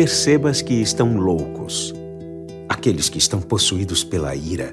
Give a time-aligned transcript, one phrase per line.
[0.00, 1.92] percebas que estão loucos,
[2.66, 4.72] aqueles que estão possuídos pela ira.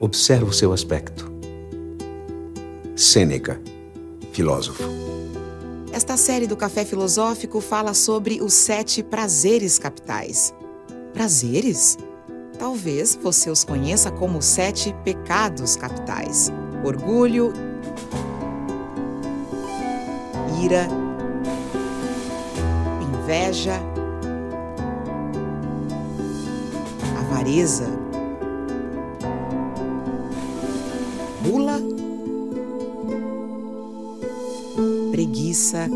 [0.00, 1.30] Observa o seu aspecto.
[2.96, 3.60] Sêneca,
[4.32, 4.82] filósofo.
[5.92, 10.54] Esta série do Café Filosófico fala sobre os sete prazeres capitais.
[11.12, 11.98] Prazeres?
[12.58, 16.50] Talvez você os conheça como os sete pecados capitais:
[16.82, 17.52] orgulho,
[20.64, 20.88] ira,
[23.22, 23.80] inveja,
[27.20, 27.86] avareza,
[31.46, 31.80] gula,
[35.12, 35.88] preguiça,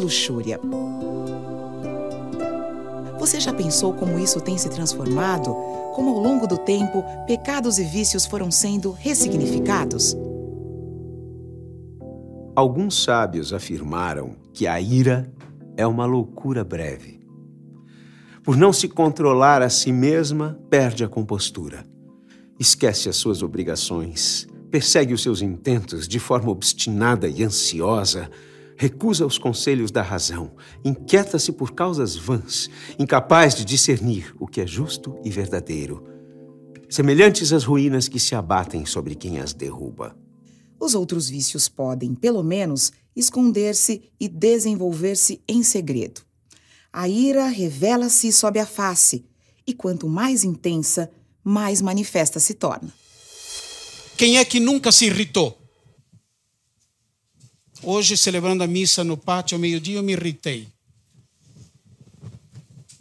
[0.00, 0.58] luxúria.
[3.20, 5.54] Você já pensou como isso tem se transformado?
[5.94, 10.16] Como ao longo do tempo, pecados e vícios foram sendo ressignificados?
[12.54, 15.32] Alguns sábios afirmaram que a ira
[15.74, 17.18] é uma loucura breve.
[18.44, 21.86] Por não se controlar a si mesma, perde a compostura.
[22.60, 28.30] Esquece as suas obrigações, persegue os seus intentos de forma obstinada e ansiosa,
[28.76, 30.50] recusa os conselhos da razão,
[30.84, 36.04] inquieta-se por causas vãs, incapaz de discernir o que é justo e verdadeiro,
[36.86, 40.14] semelhantes às ruínas que se abatem sobre quem as derruba.
[40.82, 46.22] Os outros vícios podem, pelo menos, esconder-se e desenvolver-se em segredo.
[46.92, 49.24] A ira revela-se sob a face,
[49.64, 51.08] e quanto mais intensa,
[51.44, 52.92] mais manifesta se torna.
[54.16, 55.56] Quem é que nunca se irritou?
[57.80, 60.66] Hoje, celebrando a missa no pátio ao meio-dia, eu me irritei.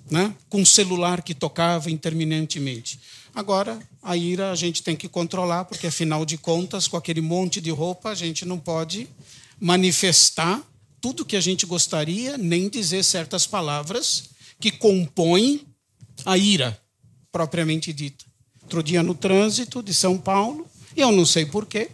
[0.07, 0.35] Né?
[0.47, 2.99] Com um celular que tocava interminentemente.
[3.33, 7.61] Agora, a ira a gente tem que controlar, porque afinal de contas, com aquele monte
[7.61, 9.07] de roupa, a gente não pode
[9.59, 10.61] manifestar
[10.99, 14.25] tudo que a gente gostaria, nem dizer certas palavras
[14.59, 15.65] que compõem
[16.25, 16.79] a ira
[17.31, 18.25] propriamente dita.
[18.63, 21.89] Outro dia no trânsito de São Paulo, e eu não sei porquê,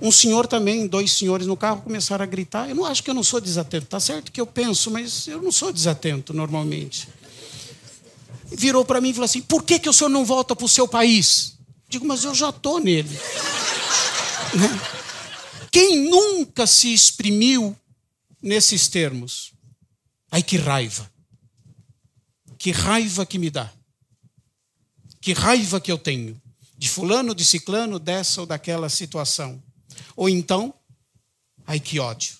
[0.00, 2.68] um senhor também, dois senhores no carro começaram a gritar.
[2.68, 5.40] Eu não acho que eu não sou desatento, tá certo que eu penso, mas eu
[5.40, 7.08] não sou desatento normalmente
[8.56, 10.68] virou para mim e falou assim: por que, que o senhor não volta para o
[10.68, 11.58] seu país?
[11.88, 13.10] Digo, mas eu já estou nele.
[14.54, 14.68] Né?
[15.70, 17.74] Quem nunca se exprimiu
[18.42, 19.54] nesses termos?
[20.30, 21.10] Ai, que raiva.
[22.58, 23.72] Que raiva que me dá.
[25.22, 26.38] Que raiva que eu tenho.
[26.76, 29.62] De fulano, de ciclano, dessa ou daquela situação.
[30.14, 30.74] Ou então,
[31.66, 32.36] ai, que ódio.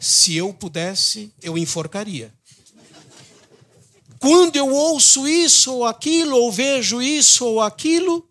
[0.00, 2.34] Se eu pudesse, eu enforcaria.
[4.22, 8.30] Quando eu ouço isso ou aquilo, ou vejo isso ou aquilo,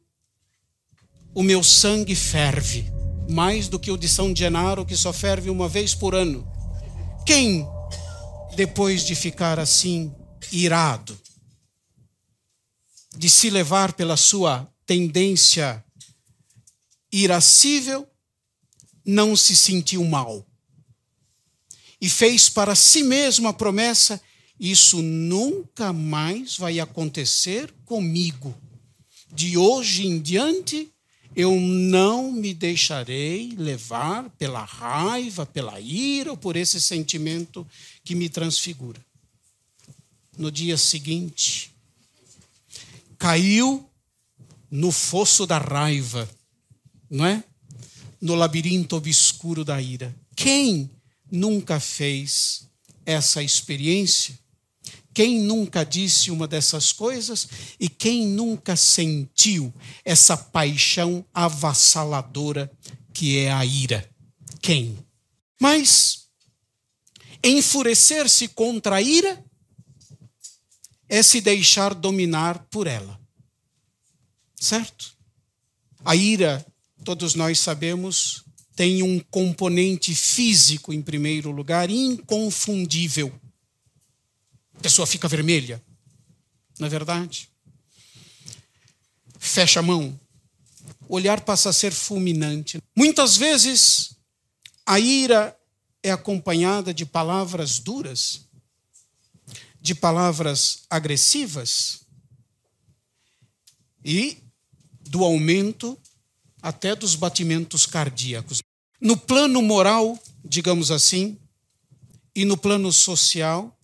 [1.35, 2.89] o meu sangue ferve,
[3.29, 6.49] mais do que o de São Genaro, que só ferve uma vez por ano.
[7.25, 7.67] Quem,
[8.55, 10.15] depois de ficar assim,
[10.49, 11.19] irado,
[13.13, 15.83] de se levar pela sua tendência
[17.11, 18.07] irascível,
[19.05, 20.47] não se sentiu mal
[21.99, 24.21] e fez para si mesmo a promessa
[24.61, 28.55] isso nunca mais vai acontecer comigo.
[29.33, 30.87] De hoje em diante,
[31.35, 37.67] eu não me deixarei levar pela raiva, pela ira ou por esse sentimento
[38.03, 39.03] que me transfigura.
[40.37, 41.71] No dia seguinte,
[43.17, 43.83] caiu
[44.69, 46.29] no fosso da raiva,
[47.09, 47.43] não é?
[48.21, 50.15] No labirinto obscuro da ira.
[50.35, 50.87] Quem
[51.31, 52.69] nunca fez
[53.03, 54.40] essa experiência?
[55.13, 57.47] Quem nunca disse uma dessas coisas
[57.79, 59.73] e quem nunca sentiu
[60.05, 62.71] essa paixão avassaladora
[63.13, 64.09] que é a ira?
[64.61, 64.97] Quem?
[65.59, 66.27] Mas
[67.43, 69.43] enfurecer-se contra a ira
[71.09, 73.19] é se deixar dominar por ela.
[74.55, 75.13] Certo?
[76.05, 76.65] A ira,
[77.03, 83.31] todos nós sabemos, tem um componente físico, em primeiro lugar, inconfundível
[84.81, 85.79] a pessoa fica vermelha.
[86.79, 87.47] Não é verdade?
[89.37, 90.19] Fecha a mão.
[91.07, 92.81] O olhar passa a ser fulminante.
[92.95, 94.15] Muitas vezes,
[94.83, 95.55] a ira
[96.01, 98.47] é acompanhada de palavras duras,
[99.79, 101.99] de palavras agressivas
[104.03, 104.39] e
[105.01, 105.95] do aumento
[106.59, 108.63] até dos batimentos cardíacos.
[108.99, 111.37] No plano moral, digamos assim,
[112.35, 113.77] e no plano social,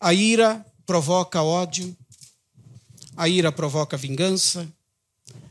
[0.00, 1.96] a ira provoca ódio,
[3.16, 4.66] a ira provoca vingança,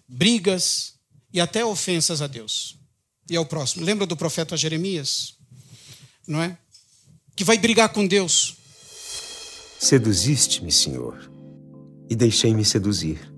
[0.08, 0.94] brigas
[1.34, 2.78] e até ofensas a Deus
[3.30, 3.86] e ao próximo.
[3.86, 5.38] Lembra do profeta Jeremias?
[6.28, 6.58] não é?
[7.36, 8.58] Que vai brigar com Deus.
[9.80, 11.18] Seduziste-me, Senhor,
[12.10, 13.32] e deixei-me seduzir.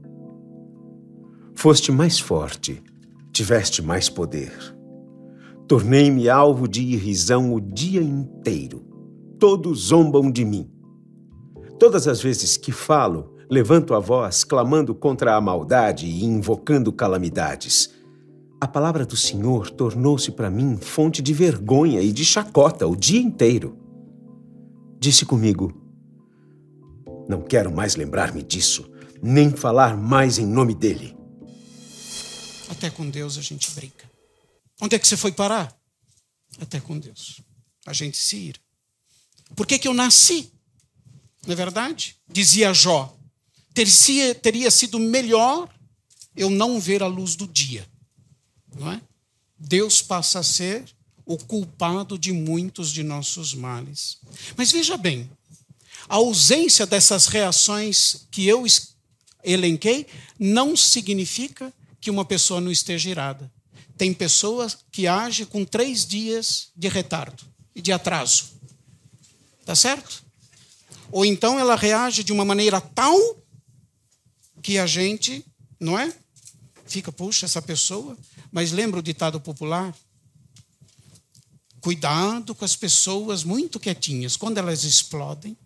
[1.54, 2.82] Foste mais forte,
[3.32, 4.52] tiveste mais poder.
[5.68, 8.84] Tornei-me alvo de irrisão o dia inteiro.
[9.38, 10.70] Todos zombam de mim.
[11.80, 17.90] Todas as vezes que falo, levanto a voz, clamando contra a maldade e invocando calamidades.
[18.60, 23.22] A palavra do Senhor tornou-se para mim fonte de vergonha e de chacota o dia
[23.22, 23.80] inteiro.
[25.00, 25.74] Disse comigo:
[27.30, 28.92] Não quero mais lembrar-me disso,
[29.24, 31.16] nem falar mais em nome dele.
[32.70, 34.12] Até com Deus a gente brinca.
[34.82, 35.74] Onde é que você foi parar?
[36.62, 37.42] Até com Deus.
[37.86, 38.60] A gente se ira.
[39.56, 40.59] Por que, que eu nasci?
[41.46, 42.16] Não é verdade?
[42.28, 43.16] Dizia Jó.
[43.74, 45.70] Teria, teria sido melhor
[46.36, 47.88] eu não ver a luz do dia.
[48.76, 49.02] Não é?
[49.58, 50.86] Deus passa a ser
[51.26, 54.18] o culpado de muitos de nossos males.
[54.58, 55.30] Mas veja bem,
[56.08, 58.66] a ausência dessas reações que eu
[59.44, 60.08] elenquei
[60.40, 61.72] não significa
[62.02, 63.52] que uma pessoa não esteja irada.
[63.98, 67.44] Tem pessoas que agem com três dias de retardo
[67.76, 68.54] e de atraso.
[69.66, 70.24] Tá certo?
[71.12, 73.18] Ou então ela reage de uma maneira tal
[74.62, 75.46] que a gente,
[75.80, 76.14] não é?
[76.86, 78.18] Fica, puxa, essa pessoa.
[78.52, 79.96] Mas lembra o ditado popular?
[81.82, 84.36] Cuidado com as pessoas muito quietinhas.
[84.36, 85.58] Quando elas explodem,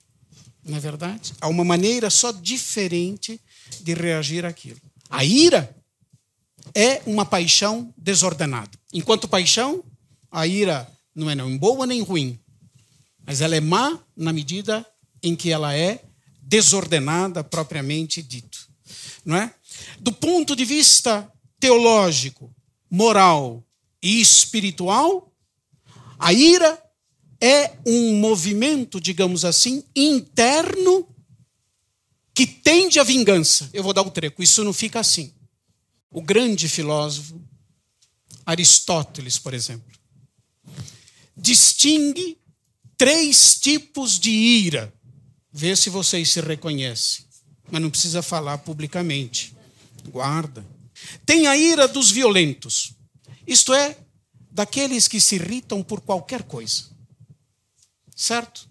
[0.63, 1.33] não é verdade?
[1.41, 3.39] Há uma maneira só diferente
[3.81, 4.79] de reagir àquilo.
[5.09, 5.75] A ira
[6.73, 8.71] é uma paixão desordenada.
[8.93, 9.83] Enquanto paixão,
[10.31, 12.39] a ira não é nem boa nem ruim,
[13.25, 14.85] mas ela é má na medida
[15.23, 16.03] em que ela é
[16.41, 18.69] desordenada propriamente dito,
[19.25, 19.53] não é?
[19.99, 22.53] Do ponto de vista teológico,
[22.91, 23.63] moral
[24.01, 25.33] e espiritual,
[26.19, 26.79] a ira
[27.41, 31.07] é um movimento, digamos assim, interno
[32.35, 33.69] que tende à vingança.
[33.73, 35.33] Eu vou dar o treco, isso não fica assim
[36.13, 37.41] o grande filósofo
[38.45, 39.91] Aristóteles, por exemplo,
[41.35, 42.37] distingue
[42.97, 44.93] três tipos de ira.
[45.53, 47.25] Vê se vocês se reconhecem,
[47.71, 49.55] mas não precisa falar publicamente.
[50.09, 50.65] Guarda.
[51.25, 52.93] Tem a ira dos violentos,
[53.45, 53.97] isto é,
[54.51, 56.85] daqueles que se irritam por qualquer coisa.
[58.15, 58.67] Certo?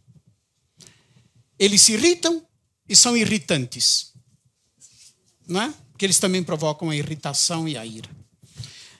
[1.58, 2.46] Eles se irritam
[2.88, 4.12] e são irritantes.
[5.46, 5.74] Não é?
[6.02, 8.10] porque eles também provocam a irritação e a ira.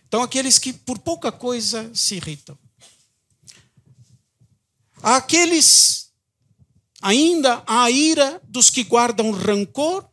[0.06, 2.56] Então, aqueles que por pouca coisa se irritam.
[5.02, 6.01] Há aqueles,
[7.02, 10.08] ainda a ira dos que guardam rancor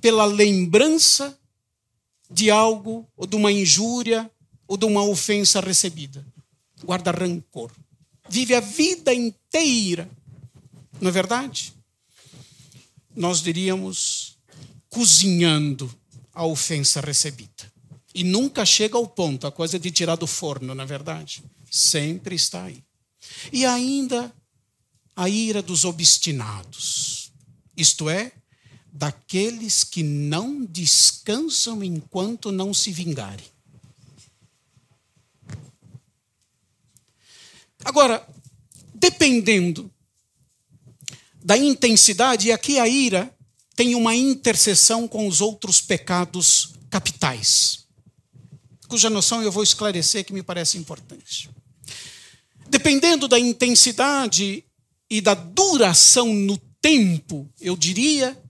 [0.00, 1.36] pela lembrança
[2.30, 4.30] de algo, ou de uma injúria,
[4.66, 6.24] ou de uma ofensa recebida.
[6.84, 7.72] Guarda rancor.
[8.28, 10.08] Vive a vida inteira.
[11.00, 11.74] Não é verdade?
[13.14, 14.38] Nós diríamos
[14.88, 15.92] cozinhando
[16.32, 17.70] a ofensa recebida.
[18.14, 21.42] E nunca chega ao ponto, a coisa de tirar do forno, na é verdade.
[21.70, 22.82] Sempre está aí.
[23.52, 24.32] E ainda
[25.20, 27.30] a ira dos obstinados,
[27.76, 28.32] isto é,
[28.90, 33.44] daqueles que não descansam enquanto não se vingarem.
[37.84, 38.26] Agora,
[38.94, 39.92] dependendo
[41.44, 43.30] da intensidade, e aqui a ira
[43.76, 47.86] tem uma interseção com os outros pecados capitais,
[48.88, 51.50] cuja noção eu vou esclarecer que me parece importante.
[52.70, 54.64] Dependendo da intensidade
[55.10, 58.40] e da duração no tempo, eu diria,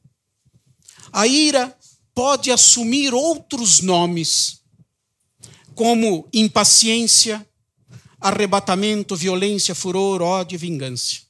[1.13, 1.77] a ira
[2.15, 4.61] pode assumir outros nomes,
[5.75, 7.47] como impaciência,
[8.21, 11.23] arrebatamento, violência, furor, ódio e vingança.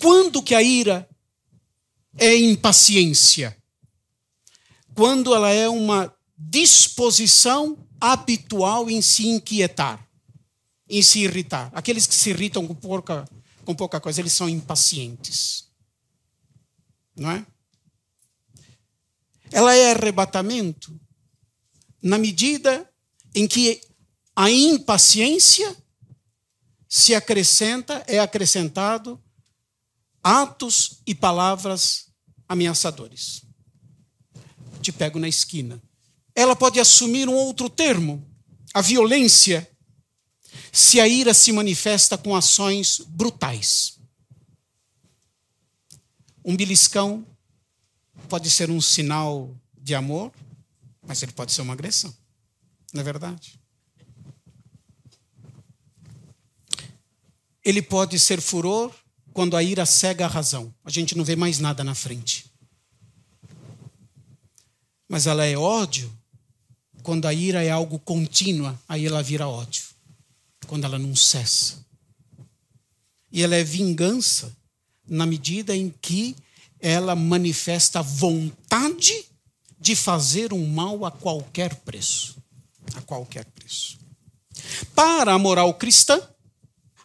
[0.00, 1.08] Quando que a ira
[2.18, 3.56] é impaciência.
[4.94, 10.06] Quando ela é uma disposição habitual em se inquietar,
[10.88, 11.70] em se irritar.
[11.74, 13.28] Aqueles que se irritam com pouca,
[13.64, 15.68] com pouca coisa, eles são impacientes.
[17.16, 17.46] Não é?
[19.50, 20.98] Ela é arrebatamento
[22.02, 22.88] na medida
[23.34, 23.80] em que
[24.36, 25.76] a impaciência
[26.88, 29.22] se acrescenta, é acrescentado
[30.22, 32.08] atos e palavras
[32.48, 33.42] ameaçadores.
[34.80, 35.82] Te pego na esquina.
[36.34, 38.24] Ela pode assumir um outro termo,
[38.72, 39.68] a violência,
[40.74, 43.98] se a ira se manifesta com ações brutais.
[46.44, 47.26] Um beliscão
[48.28, 50.30] pode ser um sinal de amor,
[51.06, 52.14] mas ele pode ser uma agressão.
[52.92, 53.58] Não é verdade?
[57.64, 58.94] ele pode ser furor
[59.32, 60.72] quando a ira cega a razão.
[60.84, 62.52] A gente não vê mais nada na frente.
[65.08, 66.12] Mas ela é ódio
[67.02, 69.84] quando a ira é algo contínua, aí ela vira ódio.
[70.66, 71.84] Quando ela não cessa.
[73.30, 74.56] E ela é vingança
[75.06, 76.36] na medida em que
[76.80, 79.24] ela manifesta vontade
[79.78, 82.36] de fazer um mal a qualquer preço.
[82.94, 83.98] A qualquer preço.
[84.94, 86.20] Para a moral cristã,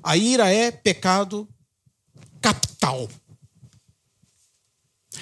[0.04, 1.48] a ira é pecado
[2.42, 3.10] capital.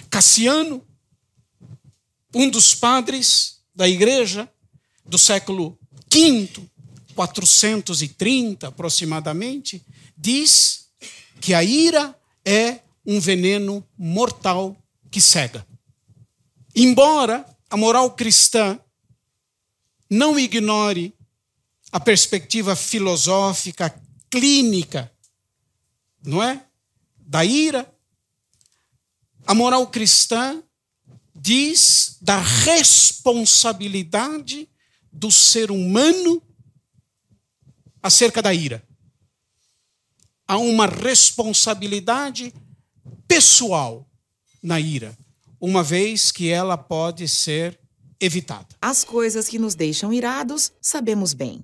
[0.10, 0.86] Cassiano,
[2.34, 4.52] um dos padres da igreja
[5.06, 5.78] do século
[6.12, 6.70] V,
[7.18, 9.84] 430 aproximadamente,
[10.16, 10.90] diz
[11.42, 14.78] que a ira é um veneno mortal
[15.10, 15.66] que cega.
[16.76, 18.80] Embora a moral cristã
[20.08, 21.12] não ignore
[21.92, 25.12] a perspectiva filosófica, clínica,
[26.24, 26.64] não é?
[27.18, 27.92] Da ira,
[29.48, 30.62] a moral cristã
[31.34, 34.70] diz da responsabilidade
[35.12, 36.44] do ser humano
[38.02, 38.84] acerca da ira.
[40.48, 42.54] Há uma responsabilidade
[43.28, 44.08] pessoal
[44.64, 45.18] na ira,
[45.60, 47.80] uma vez que ela pode ser
[48.20, 48.68] evitada.
[48.82, 51.64] As coisas que nos deixam irados, sabemos bem.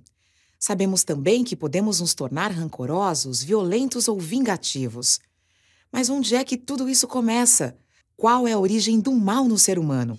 [0.60, 5.20] Sabemos também que podemos nos tornar rancorosos, violentos ou vingativos.
[5.92, 7.78] Mas onde é que tudo isso começa?
[8.16, 10.18] Qual é a origem do mal no ser humano?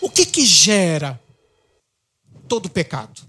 [0.00, 1.20] O que que gera
[2.46, 3.22] todo pecado?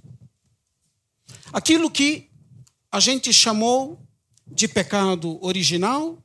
[1.52, 2.30] Aquilo que
[2.92, 4.02] a gente chamou
[4.48, 6.18] de pecado original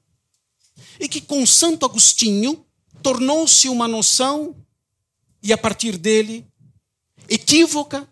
[0.98, 2.64] e que com Santo Agostinho
[3.02, 4.56] tornou-se uma noção
[5.42, 6.46] e a partir dele
[7.28, 8.08] equívoca,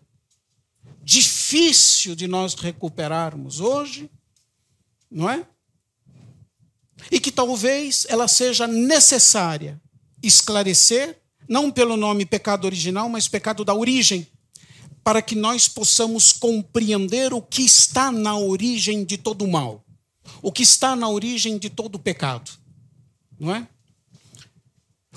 [1.02, 4.10] difícil de nós recuperarmos hoje,
[5.10, 5.46] não é?
[7.10, 9.80] E que talvez ela seja necessária
[10.22, 14.26] esclarecer, não pelo nome pecado original, mas pecado da origem,
[15.04, 19.84] para que nós possamos compreender o que está na origem de todo o mal,
[20.40, 22.50] o que está na origem de todo o pecado,
[23.38, 23.66] não é?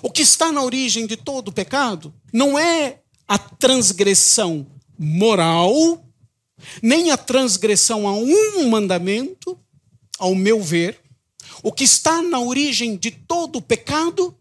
[0.01, 6.05] O que está na origem de todo o pecado não é a transgressão moral,
[6.81, 9.59] nem a transgressão a um mandamento,
[10.17, 10.99] ao meu ver.
[11.63, 14.37] O que está na origem de todo o pecado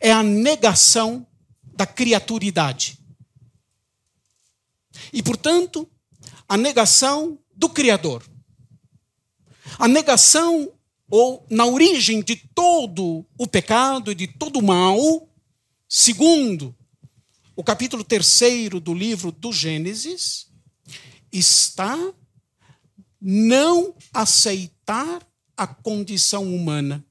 [0.00, 1.26] é a negação
[1.62, 2.98] da criaturidade.
[5.12, 5.88] E, portanto,
[6.48, 8.24] a negação do Criador.
[9.78, 10.72] A negação,
[11.10, 15.28] ou na origem de todo o pecado e de todo o mal,
[15.88, 16.74] segundo
[17.54, 20.48] o capítulo terceiro do livro do Gênesis,
[21.32, 21.96] está
[23.20, 25.26] não aceitar
[25.56, 27.04] a condição humana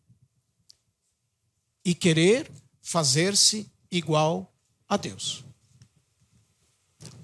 [1.83, 2.51] e querer
[2.81, 4.53] fazer-se igual
[4.87, 5.44] a Deus.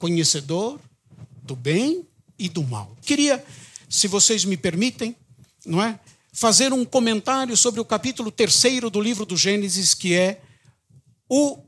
[0.01, 0.79] Conhecedor
[1.43, 2.98] do bem e do mal.
[3.03, 3.46] Queria,
[3.88, 5.15] se vocês me permitem,
[5.63, 6.00] não é,
[6.34, 10.41] fazer um comentário sobre o capítulo terceiro do livro do Gênesis, que é
[11.29, 11.60] o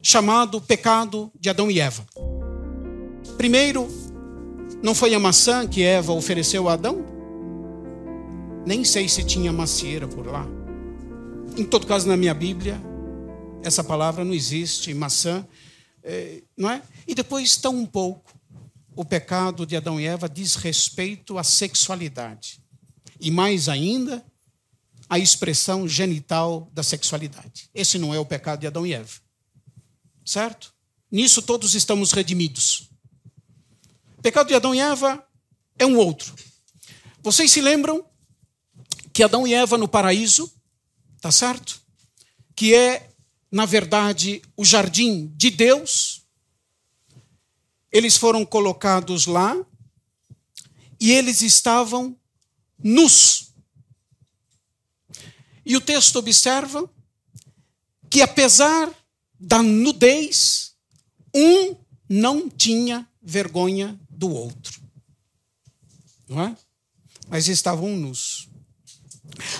[0.00, 2.06] chamado pecado de Adão e Eva.
[3.36, 3.88] Primeiro,
[4.80, 7.04] não foi a maçã que Eva ofereceu a Adão?
[8.64, 10.46] Nem sei se tinha macieira por lá.
[11.56, 12.80] Em todo caso, na minha Bíblia,
[13.64, 15.44] essa palavra não existe, maçã,
[16.02, 16.82] é, não é?
[17.06, 18.38] E depois, tão um pouco,
[18.94, 22.60] o pecado de Adão e Eva diz respeito à sexualidade.
[23.20, 24.24] E mais ainda,
[25.08, 27.70] a expressão genital da sexualidade.
[27.74, 29.28] Esse não é o pecado de Adão e Eva
[30.28, 30.74] certo?
[31.10, 32.90] Nisso todos estamos redimidos.
[34.18, 35.26] O pecado de Adão e Eva
[35.78, 36.34] é um outro.
[37.22, 38.04] Vocês se lembram
[39.12, 40.52] que Adão e Eva no paraíso,
[41.20, 41.80] tá certo?
[42.54, 43.07] Que é,
[43.50, 46.26] na verdade, o jardim de Deus.
[47.90, 49.56] Eles foram colocados lá
[51.00, 52.16] e eles estavam
[52.82, 53.52] nus.
[55.64, 56.88] E o texto observa
[58.10, 58.92] que, apesar
[59.38, 60.74] da nudez,
[61.34, 61.76] um
[62.08, 64.80] não tinha vergonha do outro.
[66.28, 66.56] Não é?
[67.28, 68.48] Mas estavam nus.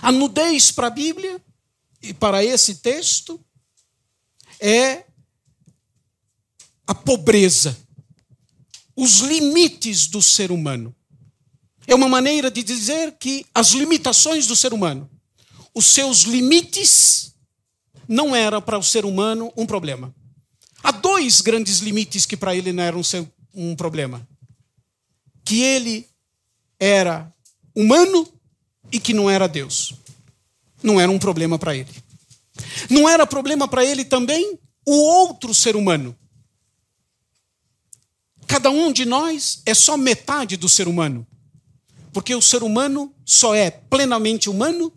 [0.02, 1.42] A nudez para a Bíblia
[2.02, 3.42] e para esse texto
[4.60, 5.04] é
[6.86, 7.76] a pobreza,
[8.96, 10.94] os limites do ser humano.
[11.86, 15.08] É uma maneira de dizer que as limitações do ser humano,
[15.74, 17.34] os seus limites
[18.08, 20.14] não era para o ser humano um problema.
[20.82, 23.02] Há dois grandes limites que para ele não eram
[23.54, 24.26] um problema.
[25.44, 26.08] Que ele
[26.78, 27.32] era
[27.74, 28.26] humano
[28.90, 29.94] e que não era Deus.
[30.82, 31.90] Não era um problema para ele.
[32.88, 36.16] Não era problema para ele também o outro ser humano.
[38.46, 41.26] Cada um de nós é só metade do ser humano.
[42.12, 44.92] Porque o ser humano só é plenamente humano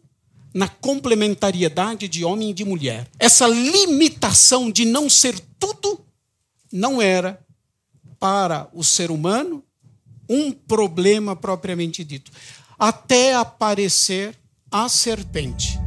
[0.54, 3.10] na complementariedade de homem e de mulher.
[3.20, 6.00] Essa limitação de não ser tudo
[6.72, 7.46] não era
[8.20, 9.64] para o ser humano
[10.30, 12.32] um problema propriamente dito,
[12.80, 14.38] até aparecer
[14.72, 15.81] a serpente.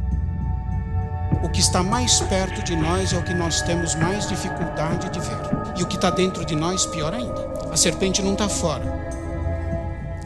[1.45, 5.19] O que está mais perto de nós é o que nós temos mais dificuldade de
[5.19, 5.77] ver.
[5.79, 7.69] E o que está dentro de nós, pior ainda.
[7.71, 8.83] A serpente não está fora.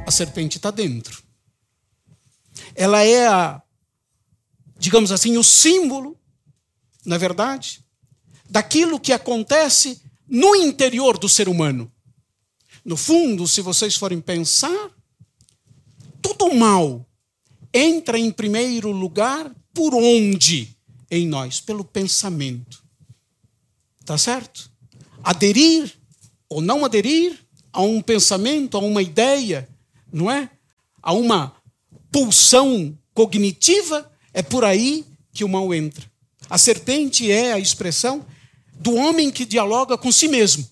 [0.07, 1.21] A serpente está dentro.
[2.73, 3.61] Ela é a,
[4.77, 6.17] digamos assim, o símbolo,
[7.05, 7.83] na verdade,
[8.49, 11.91] daquilo que acontece no interior do ser humano.
[12.85, 14.89] No fundo, se vocês forem pensar,
[16.21, 17.05] tudo mal
[17.73, 20.78] entra em primeiro lugar por onde
[21.09, 21.59] em nós?
[21.59, 22.83] Pelo pensamento.
[24.05, 24.71] Tá certo?
[25.23, 25.93] Aderir
[26.47, 27.37] ou não aderir
[27.71, 29.69] a um pensamento, a uma ideia,
[30.11, 30.49] não é?
[31.01, 31.55] A uma
[32.11, 36.09] pulsão cognitiva, é por aí que o mal entra.
[36.49, 38.25] A serpente é a expressão
[38.73, 40.67] do homem que dialoga com si mesmo.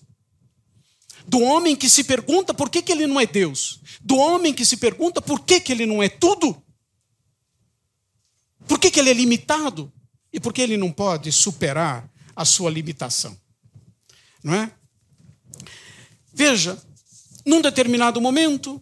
[1.26, 3.80] Do homem que se pergunta por que, que ele não é Deus.
[4.00, 6.60] Do homem que se pergunta por que, que ele não é tudo.
[8.66, 9.92] Por que, que ele é limitado?
[10.38, 13.36] E por que ele não pode superar a sua limitação?
[14.40, 14.72] Não é?
[16.32, 16.80] Veja,
[17.44, 18.80] num determinado momento,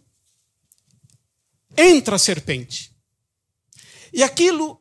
[1.75, 2.95] entra a serpente.
[4.12, 4.79] E aquilo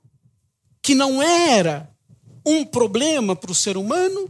[0.82, 1.90] que não era
[2.46, 4.30] um problema para o ser humano,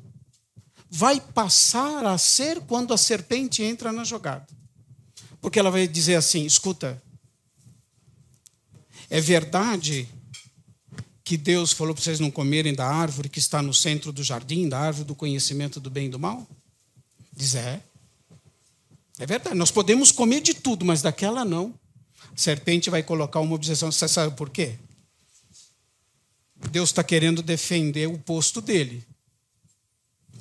[0.87, 4.45] vai passar a ser quando a serpente entra na jogada.
[5.41, 7.01] Porque ela vai dizer assim: escuta,
[9.09, 10.07] é verdade
[11.25, 14.69] que Deus falou para vocês não comerem da árvore que está no centro do jardim,
[14.69, 16.47] da árvore do conhecimento do bem e do mal?
[17.35, 17.81] Diz: é.
[19.17, 21.73] É verdade, nós podemos comer de tudo, mas daquela não.
[22.31, 23.91] A serpente vai colocar uma objeção.
[23.91, 24.75] Você sabe por quê?
[26.69, 29.03] Deus está querendo defender o posto dele.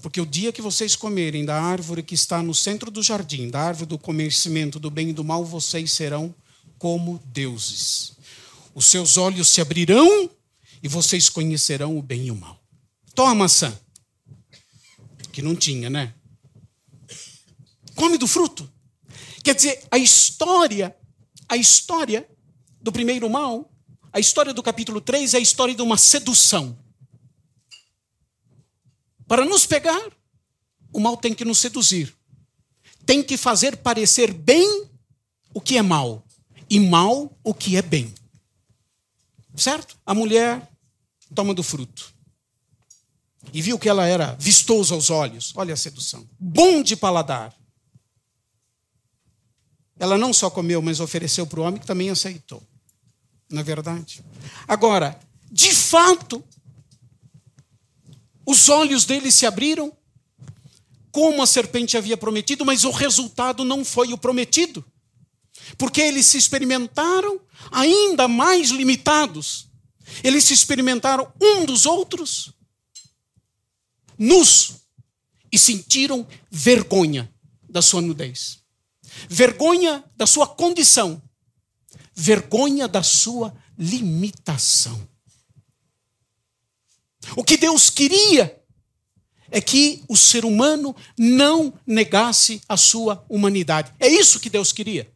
[0.02, 3.60] Porque o dia que vocês comerem da árvore que está no centro do jardim, da
[3.62, 6.34] árvore do conhecimento do bem e do mal, vocês serão
[6.78, 8.12] como deuses.
[8.74, 10.28] Os seus olhos se abrirão
[10.84, 12.62] e vocês conhecerão o bem e o mal.
[13.14, 13.76] Toma maçã.
[15.32, 16.14] Que não tinha, né?
[17.94, 18.70] come do fruto.
[19.42, 20.94] Quer dizer, a história,
[21.48, 22.28] a história
[22.82, 23.72] do primeiro mal,
[24.12, 26.78] a história do capítulo 3 é a história de uma sedução.
[29.26, 30.12] Para nos pegar,
[30.92, 32.14] o mal tem que nos seduzir.
[33.06, 34.90] Tem que fazer parecer bem
[35.54, 36.26] o que é mal
[36.68, 38.12] e mal o que é bem.
[39.56, 39.96] Certo?
[40.04, 40.73] A mulher
[41.34, 42.14] toma do fruto.
[43.52, 45.52] E viu que ela era vistosa aos olhos.
[45.54, 46.26] Olha a sedução.
[46.38, 47.54] Bom de paladar.
[49.98, 52.62] Ela não só comeu, mas ofereceu para o homem que também aceitou.
[53.50, 54.24] Na é verdade.
[54.66, 55.18] Agora,
[55.50, 56.42] de fato,
[58.46, 59.92] os olhos dele se abriram,
[61.12, 64.84] como a serpente havia prometido, mas o resultado não foi o prometido.
[65.78, 69.68] Porque eles se experimentaram ainda mais limitados.
[70.22, 72.52] Eles se experimentaram um dos outros
[74.18, 74.74] nus
[75.50, 77.32] e sentiram vergonha
[77.68, 78.64] da sua nudez
[79.28, 81.22] vergonha da sua condição,
[82.14, 85.08] vergonha da sua limitação.
[87.36, 88.60] O que Deus queria
[89.50, 93.94] é que o ser humano não negasse a sua humanidade.
[93.98, 95.10] É isso que Deus queria.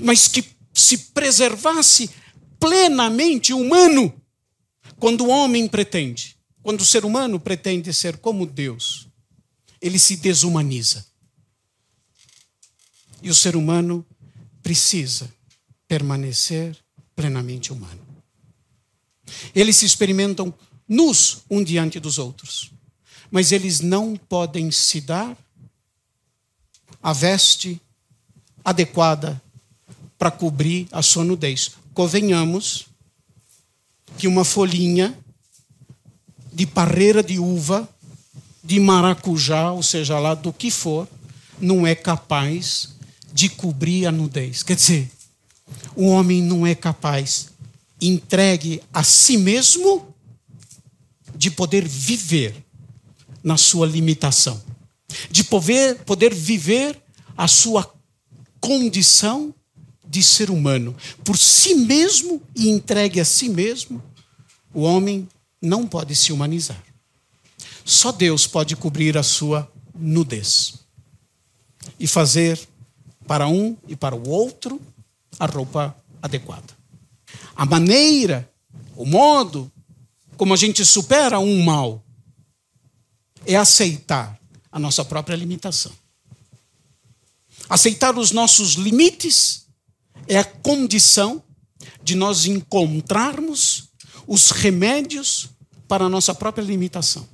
[0.00, 2.10] Mas que se preservasse
[2.58, 4.12] plenamente humano
[4.98, 9.06] quando o homem pretende, quando o ser humano pretende ser como Deus,
[9.80, 11.06] ele se desumaniza.
[13.22, 14.04] E o ser humano
[14.62, 15.32] precisa
[15.86, 16.76] permanecer
[17.14, 18.04] plenamente humano.
[19.54, 20.52] Eles se experimentam
[20.88, 22.70] nus um diante dos outros,
[23.30, 25.36] mas eles não podem se dar
[27.02, 27.80] a veste
[28.64, 29.40] adequada
[30.18, 31.72] para cobrir a sua nudez.
[31.96, 32.88] Convenhamos
[34.18, 35.18] que uma folhinha
[36.52, 37.88] de parreira de uva,
[38.62, 41.08] de maracujá, ou seja lá do que for,
[41.58, 42.90] não é capaz
[43.32, 44.62] de cobrir a nudez.
[44.62, 45.10] Quer dizer,
[45.94, 47.48] o homem não é capaz,
[47.98, 50.14] entregue a si mesmo,
[51.34, 52.62] de poder viver
[53.42, 54.62] na sua limitação,
[55.30, 57.02] de poder, poder viver
[57.38, 57.90] a sua
[58.60, 59.54] condição
[60.08, 64.02] de ser humano, por si mesmo e entregue a si mesmo,
[64.72, 65.28] o homem
[65.60, 66.82] não pode se humanizar.
[67.84, 70.74] Só Deus pode cobrir a sua nudez
[71.98, 72.58] e fazer
[73.26, 74.80] para um e para o outro
[75.38, 76.76] a roupa adequada.
[77.54, 78.50] A maneira,
[78.94, 79.70] o modo
[80.36, 82.04] como a gente supera um mal
[83.46, 84.38] é aceitar
[84.70, 85.92] a nossa própria limitação.
[87.68, 89.65] Aceitar os nossos limites
[90.28, 91.42] é a condição
[92.02, 93.90] de nós encontrarmos
[94.26, 95.48] os remédios
[95.86, 97.26] para a nossa própria limitação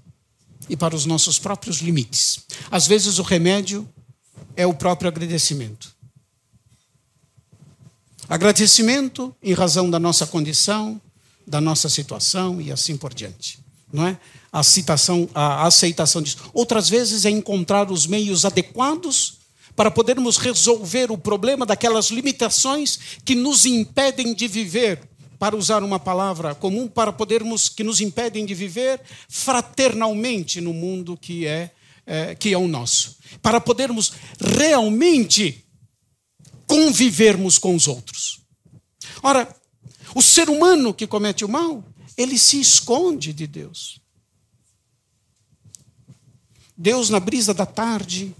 [0.68, 2.40] e para os nossos próprios limites.
[2.70, 3.88] Às vezes o remédio
[4.56, 5.94] é o próprio agradecimento.
[8.28, 11.00] Agradecimento em razão da nossa condição,
[11.46, 13.58] da nossa situação e assim por diante,
[13.92, 14.18] não é?
[14.50, 16.38] A, citação, a aceitação disso.
[16.52, 19.38] Outras vezes é encontrar os meios adequados
[19.74, 25.00] para podermos resolver o problema daquelas limitações que nos impedem de viver,
[25.38, 31.16] para usar uma palavra comum, para podermos que nos impedem de viver fraternalmente no mundo
[31.16, 31.72] que é,
[32.06, 35.64] é que é o nosso, para podermos realmente
[36.66, 38.40] convivermos com os outros.
[39.22, 39.52] Ora,
[40.14, 41.84] o ser humano que comete o mal,
[42.16, 44.00] ele se esconde de Deus.
[46.76, 48.34] Deus, na brisa da tarde,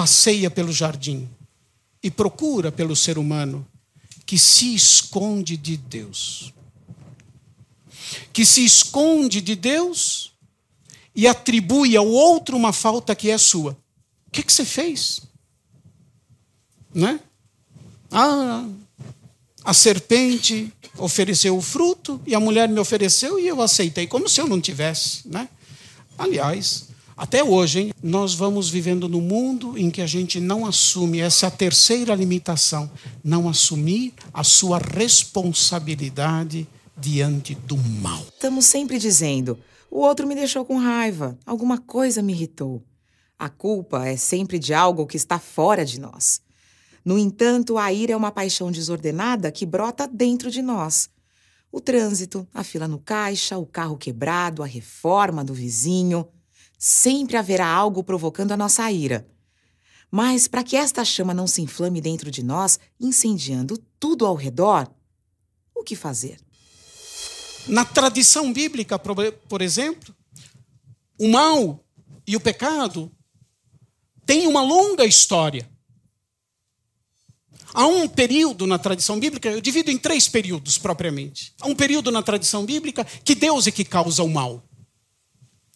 [0.00, 1.28] passeia pelo jardim
[2.02, 3.66] e procura pelo ser humano
[4.24, 6.54] que se esconde de Deus.
[8.32, 10.32] Que se esconde de Deus
[11.14, 13.72] e atribui ao outro uma falta que é sua.
[14.26, 15.20] O que, que você fez?
[16.94, 17.20] Né?
[18.10, 18.66] Ah,
[19.62, 24.40] a serpente ofereceu o fruto e a mulher me ofereceu e eu aceitei, como se
[24.40, 25.28] eu não tivesse.
[25.28, 25.46] Né?
[26.16, 26.88] Aliás,
[27.20, 31.44] até hoje, hein, nós vamos vivendo num mundo em que a gente não assume, essa
[31.44, 32.90] é a terceira limitação,
[33.22, 38.22] não assumir a sua responsabilidade diante do mal.
[38.22, 39.58] Estamos sempre dizendo:
[39.90, 42.82] o outro me deixou com raiva, alguma coisa me irritou.
[43.38, 46.40] A culpa é sempre de algo que está fora de nós.
[47.04, 51.10] No entanto, a ira é uma paixão desordenada que brota dentro de nós.
[51.70, 56.26] O trânsito, a fila no caixa, o carro quebrado, a reforma do vizinho.
[56.82, 59.28] Sempre haverá algo provocando a nossa ira.
[60.10, 64.90] Mas para que esta chama não se inflame dentro de nós, incendiando tudo ao redor,
[65.74, 66.40] o que fazer?
[67.68, 70.16] Na tradição bíblica, por exemplo,
[71.18, 71.84] o mal
[72.26, 73.12] e o pecado
[74.24, 75.70] têm uma longa história.
[77.74, 81.52] Há um período na tradição bíblica, eu divido em três períodos propriamente.
[81.60, 84.64] Há um período na tradição bíblica que Deus é que causa o mal.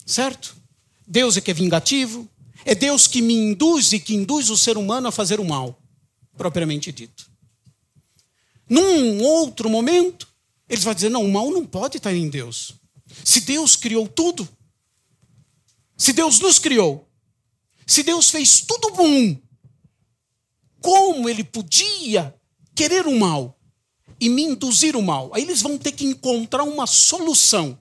[0.03, 0.64] Certo?
[1.07, 2.29] Deus é que é vingativo.
[2.65, 5.79] É Deus que me induz e que induz o ser humano a fazer o mal,
[6.35, 7.29] propriamente dito.
[8.67, 10.27] Num outro momento,
[10.67, 12.73] eles vão dizer: não, o mal não pode estar em Deus.
[13.23, 14.49] Se Deus criou tudo,
[15.95, 17.07] se Deus nos criou,
[17.85, 19.37] se Deus fez tudo bom,
[20.81, 22.35] como ele podia
[22.73, 23.59] querer o mal
[24.19, 25.31] e me induzir o mal?
[25.33, 27.79] Aí eles vão ter que encontrar uma solução.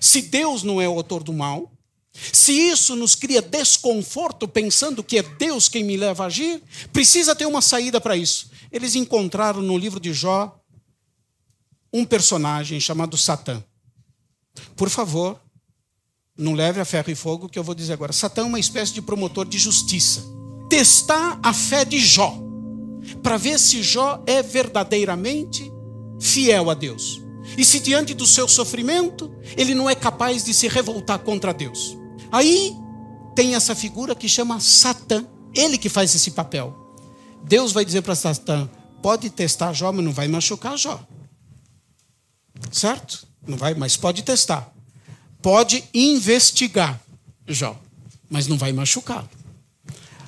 [0.00, 1.71] Se Deus não é o autor do mal,
[2.12, 7.34] se isso nos cria desconforto pensando que é Deus quem me leva a agir, precisa
[7.34, 8.50] ter uma saída para isso.
[8.70, 10.58] Eles encontraram no livro de Jó
[11.92, 13.62] um personagem chamado Satã.
[14.76, 15.40] Por favor,
[16.36, 18.12] não leve a ferro e fogo que eu vou dizer agora.
[18.12, 20.22] Satã é uma espécie de promotor de justiça
[20.72, 22.34] testar a fé de Jó,
[23.22, 25.70] para ver se Jó é verdadeiramente
[26.18, 27.20] fiel a Deus.
[27.58, 31.98] E se diante do seu sofrimento, ele não é capaz de se revoltar contra Deus.
[32.32, 32.74] Aí
[33.36, 36.74] tem essa figura que chama Satã, ele que faz esse papel.
[37.44, 38.68] Deus vai dizer para Satã:
[39.02, 40.98] pode testar Jó, mas não vai machucar Jó.
[42.72, 43.26] Certo?
[43.46, 44.72] Não vai, mas pode testar.
[45.42, 46.98] Pode investigar
[47.46, 47.78] Jó,
[48.30, 49.28] mas não vai machucá-lo.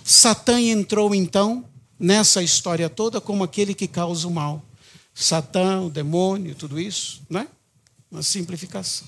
[0.05, 1.65] Satã entrou então
[1.99, 4.63] nessa história toda como aquele que causa o mal.
[5.15, 7.49] Satã, o demônio, tudo isso, não é?
[8.11, 9.07] Uma simplificação.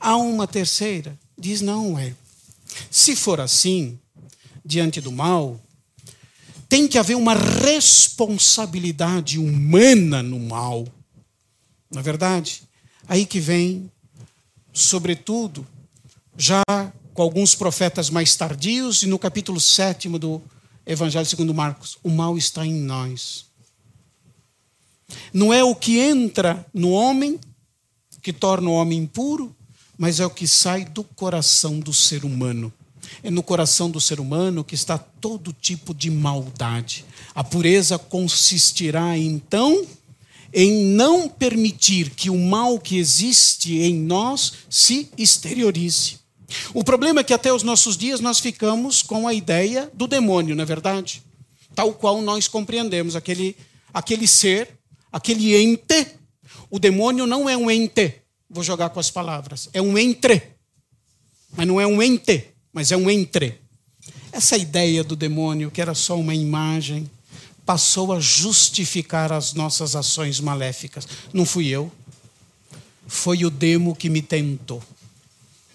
[0.00, 2.14] Há uma terceira, diz não é.
[2.90, 3.98] Se for assim,
[4.64, 5.60] diante do mal,
[6.68, 10.86] tem que haver uma responsabilidade humana no mal.
[11.90, 12.62] Na é verdade,
[13.06, 13.90] aí que vem,
[14.72, 15.66] sobretudo,
[16.36, 16.62] já
[17.12, 20.42] com alguns profetas mais tardios, e no capítulo 7 do
[20.84, 23.46] Evangelho segundo Marcos, o mal está em nós.
[25.32, 27.38] Não é o que entra no homem
[28.20, 29.54] que torna o homem impuro,
[29.96, 32.72] mas é o que sai do coração do ser humano.
[33.22, 37.04] é no coração do ser humano que está todo tipo de maldade.
[37.34, 39.86] A pureza consistirá, então,
[40.52, 46.18] em não permitir que o mal que existe em nós se exteriorize.
[46.72, 50.54] O problema é que até os nossos dias nós ficamos com a ideia do demônio,
[50.54, 51.22] não é verdade?
[51.74, 53.56] Tal qual nós compreendemos aquele,
[53.92, 54.68] aquele ser,
[55.10, 56.06] aquele ente.
[56.70, 58.14] O demônio não é um ente,
[58.54, 60.40] vou jogar com as palavras, é um entre.
[61.56, 63.60] Mas não é um ente, mas é um entre.
[64.30, 67.10] Essa ideia do demônio, que era só uma imagem,
[67.66, 71.08] passou a justificar as nossas ações maléficas.
[71.32, 71.90] Não fui eu.
[73.08, 74.80] Foi o demo que me tentou.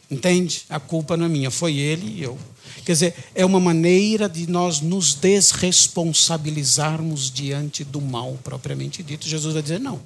[0.10, 0.64] Entende?
[0.70, 2.40] A culpa não é minha, foi ele e eu.
[2.86, 9.28] Quer dizer, é uma maneira de nós nos desresponsabilizarmos diante do mal propriamente dito.
[9.28, 10.02] Jesus vai dizer: não.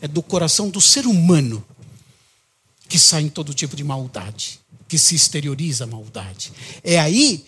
[0.00, 1.62] É do coração do ser humano
[2.94, 6.52] que sai todo tipo de maldade, que se exterioriza a maldade.
[6.84, 7.44] É aí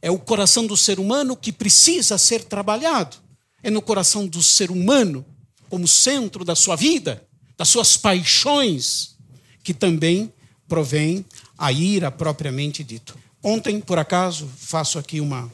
[0.00, 3.18] é o coração do ser humano que precisa ser trabalhado.
[3.62, 5.22] É no coração do ser humano,
[5.68, 7.22] como centro da sua vida,
[7.58, 9.16] das suas paixões,
[9.62, 10.32] que também
[10.66, 11.26] provém
[11.58, 13.18] a ira propriamente dito.
[13.42, 15.52] Ontem, por acaso, faço aqui uma,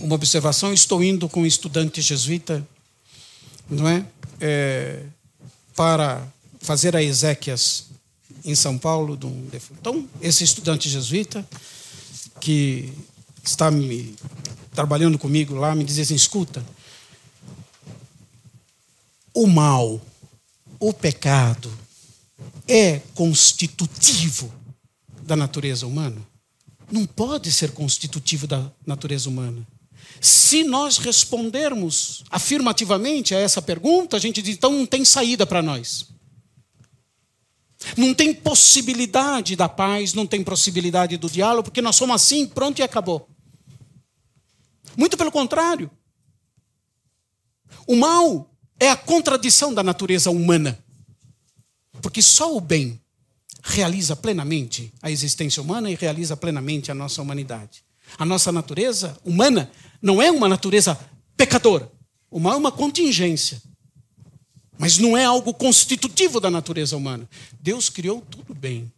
[0.00, 0.72] uma observação.
[0.72, 2.66] Estou indo com um estudante jesuíta,
[3.68, 4.02] não é?
[4.40, 5.02] é
[5.76, 6.26] para
[6.58, 7.88] fazer a Ezequias
[8.50, 9.18] em São Paulo.
[9.78, 11.46] Então, esse estudante jesuíta
[12.40, 12.92] que
[13.44, 14.16] está me
[14.72, 16.64] trabalhando comigo lá me diz assim: escuta,
[19.34, 20.00] o mal,
[20.80, 21.70] o pecado
[22.66, 24.52] é constitutivo
[25.22, 26.16] da natureza humana?
[26.90, 29.66] Não pode ser constitutivo da natureza humana.
[30.22, 35.60] Se nós respondermos afirmativamente a essa pergunta, a gente diz: então não tem saída para
[35.60, 36.06] nós.
[37.96, 42.78] Não tem possibilidade da paz, não tem possibilidade do diálogo, porque nós somos assim, pronto
[42.80, 43.28] e acabou.
[44.96, 45.90] Muito pelo contrário.
[47.86, 50.78] O mal é a contradição da natureza humana.
[52.02, 53.00] Porque só o bem
[53.62, 57.84] realiza plenamente a existência humana e realiza plenamente a nossa humanidade.
[58.16, 60.98] A nossa natureza humana não é uma natureza
[61.36, 61.90] pecadora.
[62.30, 63.60] O mal é uma contingência.
[64.78, 67.28] Mas não é algo constitutivo da natureza humana.
[67.60, 68.90] Deus criou tudo bem.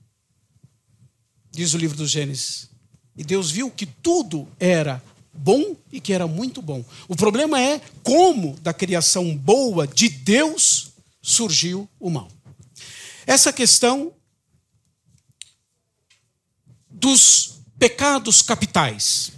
[1.50, 2.68] Diz o livro do Gênesis.
[3.16, 6.84] E Deus viu que tudo era bom e que era muito bom.
[7.08, 10.90] O problema é como da criação boa de Deus
[11.22, 12.28] surgiu o mal.
[13.26, 14.12] Essa questão
[16.90, 19.32] dos pecados capitais.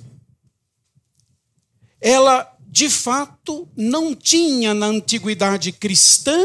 [2.00, 6.42] Ela de fato, não tinha na antiguidade cristã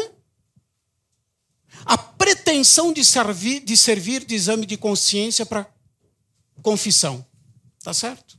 [1.86, 5.66] a pretensão de servir, de servir de exame de consciência para
[6.62, 7.26] confissão.
[7.82, 8.38] Tá certo?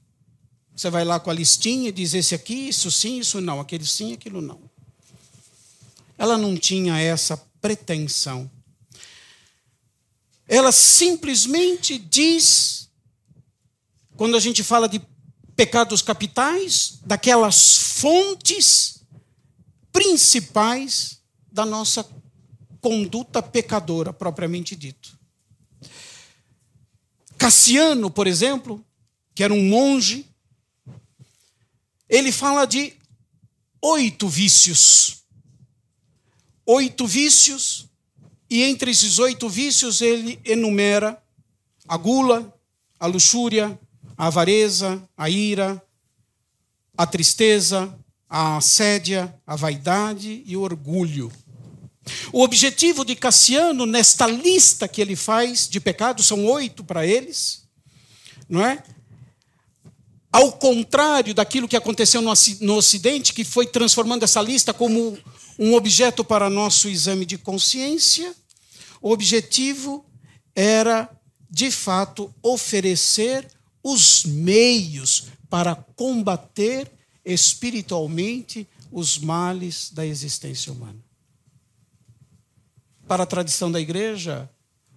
[0.76, 3.86] Você vai lá com a listinha e diz esse aqui, isso sim, isso não, aquele
[3.86, 4.60] sim, aquilo não.
[6.18, 8.50] Ela não tinha essa pretensão.
[10.46, 12.90] Ela simplesmente diz,
[14.14, 15.00] quando a gente fala de
[15.58, 19.02] pecados capitais, daquelas fontes
[19.90, 22.08] principais da nossa
[22.80, 25.18] conduta pecadora, propriamente dito.
[27.36, 28.86] Cassiano, por exemplo,
[29.34, 30.30] que era um monge,
[32.08, 32.96] ele fala de
[33.82, 35.24] oito vícios.
[36.64, 37.88] Oito vícios,
[38.48, 41.20] e entre esses oito vícios ele enumera
[41.88, 42.56] a gula,
[43.00, 43.76] a luxúria,
[44.18, 45.80] a avareza, a ira,
[46.96, 47.96] a tristeza,
[48.28, 51.30] a assédia, a vaidade e o orgulho.
[52.32, 57.62] O objetivo de Cassiano, nesta lista que ele faz de pecados, são oito para eles,
[58.48, 58.82] não é?
[60.32, 65.16] Ao contrário daquilo que aconteceu no Ocidente, que foi transformando essa lista como
[65.58, 68.34] um objeto para nosso exame de consciência,
[69.00, 70.04] o objetivo
[70.54, 71.08] era,
[71.48, 73.46] de fato, oferecer
[73.90, 76.90] os meios para combater
[77.24, 80.98] espiritualmente os males da existência humana.
[83.06, 84.48] Para a tradição da igreja,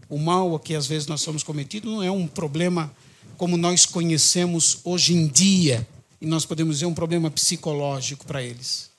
[0.09, 2.93] o mal a que às vezes nós somos cometidos não é um problema
[3.37, 5.87] como nós conhecemos hoje em dia,
[6.19, 8.91] e nós podemos dizer um problema psicológico para eles.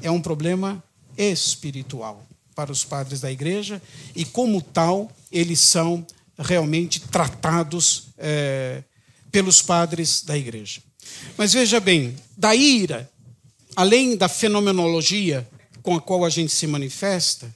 [0.00, 0.82] É um problema
[1.16, 2.24] espiritual
[2.54, 3.82] para os padres da igreja,
[4.14, 6.06] e como tal, eles são
[6.38, 8.84] realmente tratados é,
[9.30, 10.82] pelos padres da igreja.
[11.36, 13.10] Mas veja bem, da ira,
[13.74, 15.48] além da fenomenologia
[15.82, 17.54] com a qual a gente se manifesta,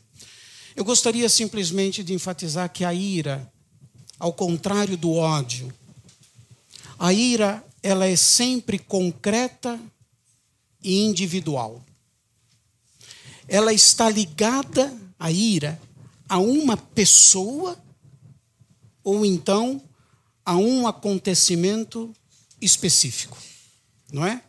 [0.74, 3.50] eu gostaria simplesmente de enfatizar que a ira,
[4.18, 5.72] ao contrário do ódio,
[6.98, 9.80] A ira, ela é sempre concreta
[10.82, 11.84] e individual.
[13.48, 15.80] Ela está ligada, a ira,
[16.28, 17.78] a uma pessoa
[19.02, 19.82] ou então
[20.44, 22.12] a um acontecimento
[22.60, 23.36] específico,
[24.12, 24.42] não é?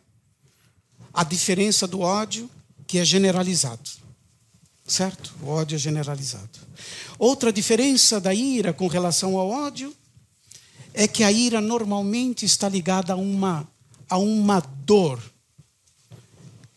[1.12, 2.50] A diferença do ódio
[2.86, 3.90] que é generalizado,
[4.86, 5.34] certo?
[5.42, 6.58] O ódio é generalizado.
[7.18, 9.94] Outra diferença da ira com relação ao ódio
[10.92, 13.68] é que a ira normalmente está ligada a uma
[14.08, 15.20] a uma dor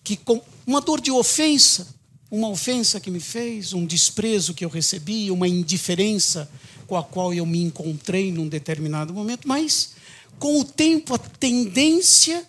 [0.04, 1.88] que com uma dor de ofensa,
[2.32, 6.50] uma ofensa que me fez, um desprezo que eu recebi, uma indiferença
[6.90, 9.92] com a qual eu me encontrei num determinado momento, mas
[10.40, 12.44] com o tempo a tendência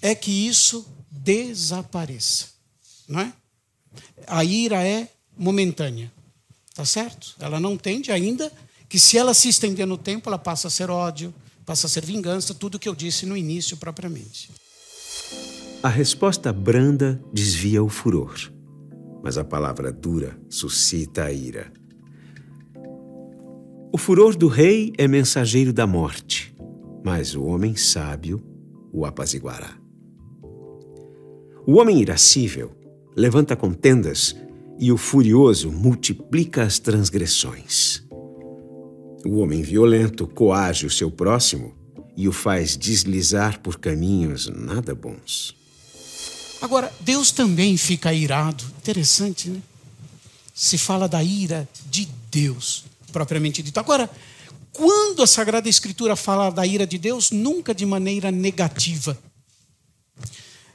[0.00, 2.50] é que isso desapareça,
[3.08, 3.32] não é?
[4.28, 6.12] A ira é momentânea,
[6.72, 7.34] tá certo?
[7.40, 8.52] Ela não tende ainda
[8.88, 11.34] que se ela se estender no tempo, ela passa a ser ódio,
[11.66, 14.52] passa a ser vingança, tudo que eu disse no início propriamente.
[15.82, 18.38] A resposta branda desvia o furor,
[19.20, 21.72] mas a palavra dura suscita a ira.
[23.94, 26.52] O furor do rei é mensageiro da morte,
[27.04, 28.42] mas o homem sábio
[28.92, 29.78] o apaziguará.
[31.64, 32.72] O homem irascível
[33.16, 34.34] levanta contendas
[34.80, 38.02] e o furioso multiplica as transgressões.
[39.24, 41.72] O homem violento coage o seu próximo
[42.16, 45.54] e o faz deslizar por caminhos nada bons.
[46.60, 48.64] Agora, Deus também fica irado.
[48.76, 49.62] Interessante, né?
[50.52, 53.78] Se fala da ira de Deus propriamente dito.
[53.78, 54.10] Agora,
[54.72, 59.16] quando a Sagrada Escritura fala da ira de Deus, nunca de maneira negativa.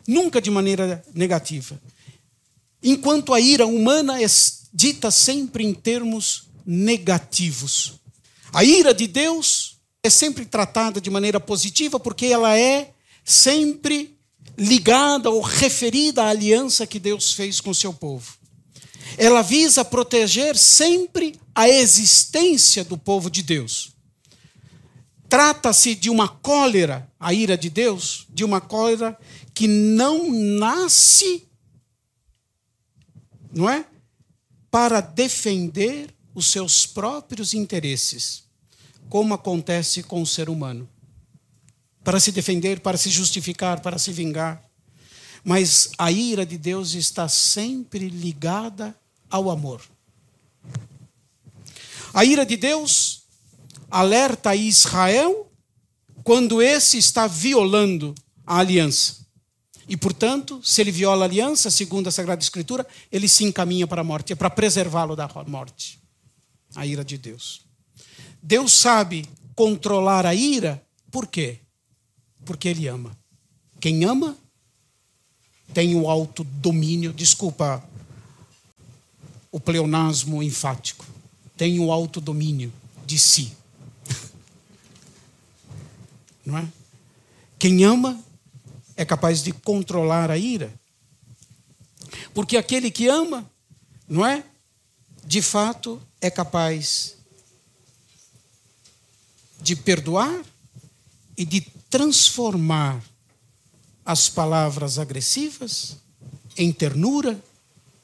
[0.07, 1.79] Nunca de maneira negativa.
[2.81, 4.25] Enquanto a ira humana é
[4.73, 7.95] dita sempre em termos negativos.
[8.53, 12.93] A ira de Deus é sempre tratada de maneira positiva porque ela é
[13.25, 14.17] sempre
[14.57, 18.38] ligada ou referida à aliança que Deus fez com o seu povo.
[19.17, 23.91] Ela visa proteger sempre a existência do povo de Deus.
[25.27, 29.17] Trata-se de uma cólera, a ira de Deus, de uma cólera
[29.53, 31.47] que não nasce,
[33.53, 33.85] não é?
[34.71, 38.43] Para defender os seus próprios interesses,
[39.09, 40.89] como acontece com o ser humano.
[42.03, 44.68] Para se defender, para se justificar, para se vingar.
[45.43, 48.95] Mas a ira de Deus está sempre ligada
[49.29, 49.81] ao amor.
[52.13, 53.23] A ira de Deus
[53.89, 55.49] alerta Israel
[56.23, 58.13] quando esse está violando
[58.45, 59.19] a aliança.
[59.87, 64.01] E, portanto, se ele viola a aliança, segundo a Sagrada Escritura, ele se encaminha para
[64.01, 64.33] a morte.
[64.33, 65.99] É para preservá-lo da morte.
[66.75, 67.61] A ira de Deus.
[68.41, 71.59] Deus sabe controlar a ira, por quê?
[72.45, 73.17] Porque ele ama.
[73.81, 74.37] Quem ama
[75.73, 77.13] tem o autodomínio.
[77.13, 77.83] Desculpa
[79.51, 81.05] o pleonasmo enfático
[81.59, 82.71] tem o autodomínio
[83.05, 83.51] de si.
[86.45, 86.65] Não é?
[87.59, 88.17] Quem ama
[88.95, 90.73] é capaz de controlar a ira.
[92.33, 93.49] Porque aquele que ama,
[94.07, 94.45] não é?
[95.25, 97.17] De fato, é capaz
[99.61, 100.41] de perdoar
[101.37, 103.03] e de transformar
[104.09, 105.97] as palavras agressivas
[106.57, 107.39] em ternura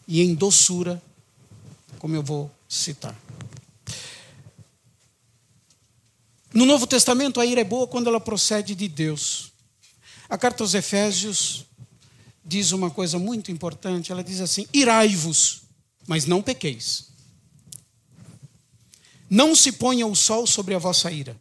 [0.07, 1.01] e em doçura,
[1.97, 3.19] como eu vou citar.
[6.53, 9.51] No Novo Testamento, a ira é boa quando ela procede de Deus.
[10.29, 11.65] A carta aos Efésios
[12.45, 14.11] diz uma coisa muito importante.
[14.11, 15.63] Ela diz assim: irai-vos,
[16.05, 17.09] mas não pequeis.
[19.27, 21.35] Não se ponha o sol sobre a vossa ira.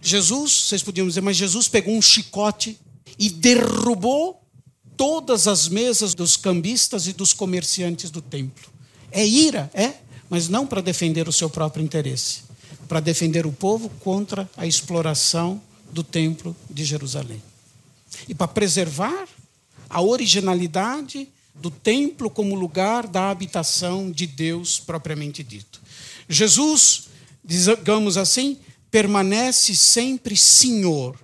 [0.00, 2.80] Jesus, vocês podiam dizer, mas Jesus pegou um chicote
[3.18, 4.42] e derrubou
[4.96, 8.70] todas as mesas dos cambistas e dos comerciantes do templo.
[9.10, 9.94] É ira, é,
[10.28, 12.44] mas não para defender o seu próprio interesse
[12.88, 15.60] para defender o povo contra a exploração
[15.90, 17.42] do templo de Jerusalém.
[18.28, 19.26] E para preservar
[19.88, 25.80] a originalidade do templo como lugar da habitação de Deus propriamente dito.
[26.28, 27.08] Jesus,
[27.44, 28.58] digamos assim,
[28.90, 31.16] permanece sempre senhor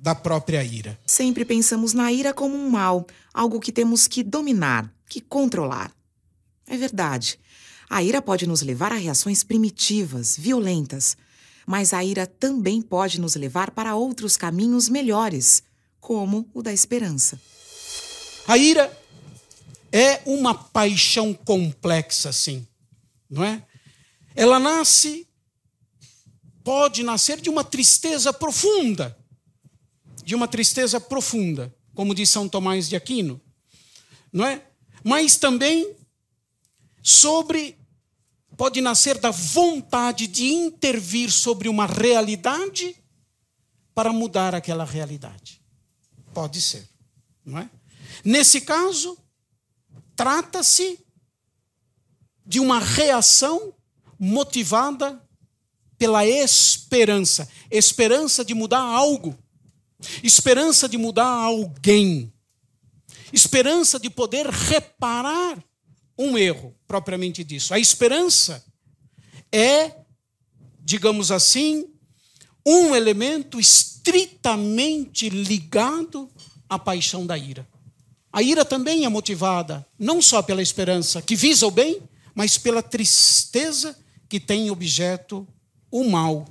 [0.00, 0.98] da própria ira.
[1.06, 5.92] Sempre pensamos na ira como um mal, algo que temos que dominar, que controlar.
[6.66, 7.38] É verdade.
[7.90, 11.16] A ira pode nos levar a reações primitivas, violentas,
[11.66, 15.62] mas a ira também pode nos levar para outros caminhos melhores,
[16.00, 17.40] como o da esperança.
[18.46, 18.96] A ira
[19.92, 22.66] é uma paixão complexa, sim,
[23.28, 23.62] não é?
[24.34, 25.26] Ela nasce,
[26.62, 29.17] pode nascer de uma tristeza profunda,
[30.28, 33.40] de uma tristeza profunda, como diz São Tomás de Aquino,
[34.30, 34.62] não é?
[35.02, 35.96] Mas também
[37.02, 37.78] sobre
[38.54, 42.94] pode nascer da vontade de intervir sobre uma realidade
[43.94, 45.62] para mudar aquela realidade.
[46.34, 46.86] Pode ser,
[47.42, 47.70] não é?
[48.22, 49.16] Nesse caso,
[50.14, 51.02] trata-se
[52.44, 53.72] de uma reação
[54.18, 55.26] motivada
[55.96, 59.34] pela esperança esperança de mudar algo,
[60.22, 62.32] esperança de mudar alguém,
[63.32, 65.62] esperança de poder reparar
[66.18, 67.72] um erro, propriamente disso.
[67.72, 68.64] A esperança
[69.52, 69.94] é,
[70.80, 71.86] digamos assim,
[72.66, 76.30] um elemento estritamente ligado
[76.68, 77.66] à paixão da ira.
[78.32, 82.02] A ira também é motivada não só pela esperança que visa o bem,
[82.34, 85.48] mas pela tristeza que tem objeto
[85.90, 86.46] o mal.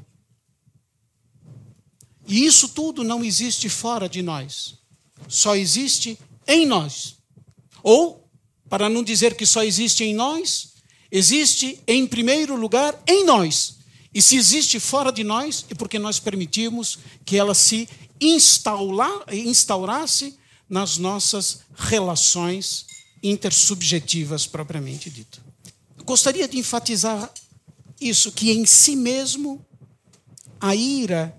[2.28, 4.75] E isso tudo não existe fora de nós,
[5.28, 7.15] só existe em nós.
[7.82, 8.30] Ou,
[8.69, 10.73] para não dizer que só existe em nós,
[11.11, 13.78] existe em primeiro lugar em nós.
[14.13, 17.88] E se existe fora de nós, é porque nós permitimos que ela se
[18.19, 20.38] instaurasse
[20.69, 22.86] nas nossas relações
[23.23, 25.41] intersubjetivas propriamente dito.
[26.03, 27.32] Gostaria de enfatizar
[27.99, 29.65] isso, que em si mesmo
[30.59, 31.38] a ira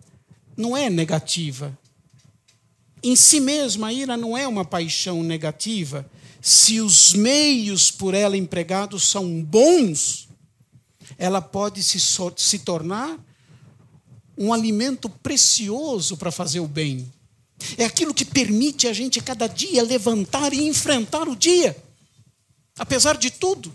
[0.58, 1.78] não é negativa.
[3.00, 6.04] Em si mesma, a ira não é uma paixão negativa.
[6.42, 10.28] Se os meios por ela empregados são bons,
[11.16, 12.00] ela pode se,
[12.36, 13.16] se tornar
[14.36, 17.10] um alimento precioso para fazer o bem.
[17.76, 21.76] É aquilo que permite a gente cada dia levantar e enfrentar o dia,
[22.76, 23.72] apesar de tudo.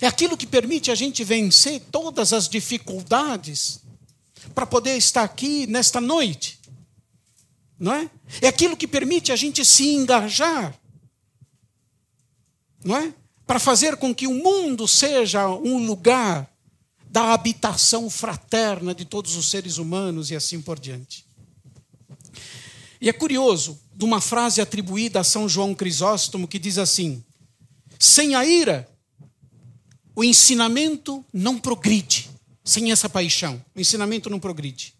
[0.00, 3.85] É aquilo que permite a gente vencer todas as dificuldades
[4.54, 6.58] para poder estar aqui nesta noite.
[7.78, 8.10] Não é?
[8.40, 10.74] É aquilo que permite a gente se engajar.
[12.84, 13.12] Não é?
[13.46, 16.50] Para fazer com que o mundo seja um lugar
[17.08, 21.24] da habitação fraterna de todos os seres humanos e assim por diante.
[23.00, 27.22] E é curioso, de uma frase atribuída a São João Crisóstomo que diz assim:
[27.98, 28.88] sem a ira,
[30.14, 32.35] o ensinamento não progride
[32.66, 33.64] sem essa paixão.
[33.76, 34.92] O ensinamento não progride.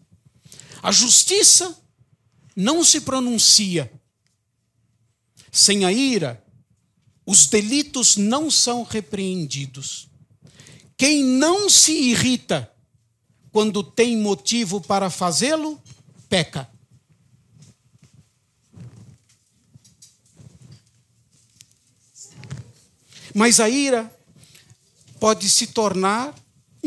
[0.81, 1.77] A justiça
[2.55, 3.91] não se pronuncia.
[5.51, 6.41] Sem a ira,
[7.25, 10.07] os delitos não são repreendidos.
[10.95, 12.71] Quem não se irrita
[13.51, 15.81] quando tem motivo para fazê-lo,
[16.29, 16.69] peca.
[23.35, 24.11] Mas a ira
[25.19, 26.33] pode se tornar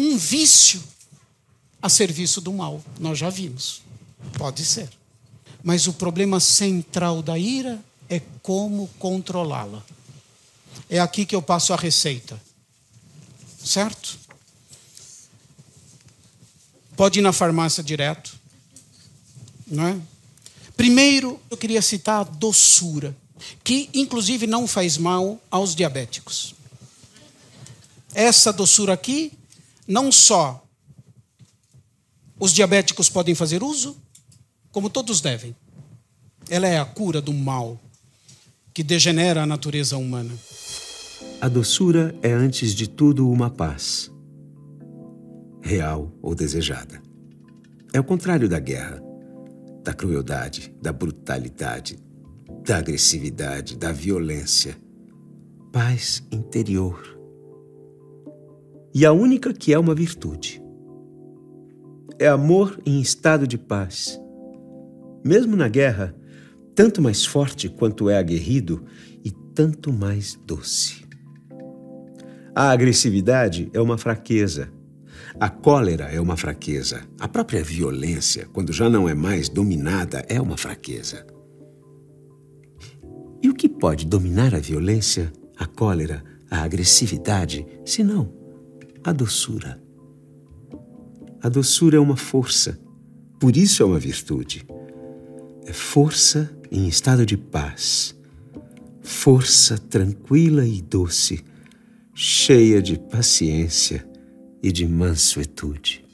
[0.01, 0.82] um vício
[1.82, 2.82] a serviço do mal.
[2.98, 3.82] Nós já vimos.
[4.38, 4.88] Pode ser.
[5.62, 7.78] Mas o problema central da ira
[8.09, 9.84] é como controlá-la.
[10.88, 12.40] É aqui que eu passo a receita.
[13.62, 14.18] Certo?
[16.96, 18.38] Pode ir na farmácia direto.
[19.66, 20.01] Não é?
[20.76, 23.14] Primeiro, eu queria citar a doçura,
[23.62, 26.55] que inclusive não faz mal aos diabéticos.
[28.14, 29.32] Essa doçura aqui,
[29.91, 30.64] não só
[32.38, 34.01] os diabéticos podem fazer uso,
[34.70, 35.55] como todos devem.
[36.49, 37.76] Ela é a cura do mal
[38.72, 40.32] que degenera a natureza humana.
[41.41, 44.12] A doçura é, antes de tudo, uma paz,
[45.61, 47.03] real ou desejada.
[47.93, 49.03] É o contrário da guerra,
[49.82, 51.99] da crueldade, da brutalidade,
[52.64, 54.78] da agressividade, da violência.
[55.72, 57.20] Paz interior
[58.95, 60.62] e a única que é uma virtude.
[62.18, 64.20] É amor em estado de paz.
[65.24, 66.14] Mesmo na guerra,
[66.74, 68.84] tanto mais forte quanto é aguerrido
[69.24, 71.05] e tanto mais doce.
[72.55, 74.72] A agressividade é uma fraqueza.
[75.38, 77.03] A cólera é uma fraqueza.
[77.18, 81.24] A própria violência, quando já não é mais dominada, é uma fraqueza.
[83.43, 88.39] E o que pode dominar a violência, a cólera, a agressividade, se não
[89.05, 89.80] a doçura.
[91.42, 92.78] A doçura é uma força,
[93.38, 94.66] por isso é uma virtude.
[95.64, 98.14] É força em estado de paz,
[99.03, 101.44] força tranquila e doce,
[102.14, 104.07] cheia de paciência
[104.62, 106.05] e de mansuetude.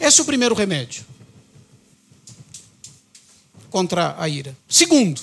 [0.00, 1.04] Esse é o primeiro remédio
[3.70, 4.56] contra a ira.
[4.68, 5.20] Segundo,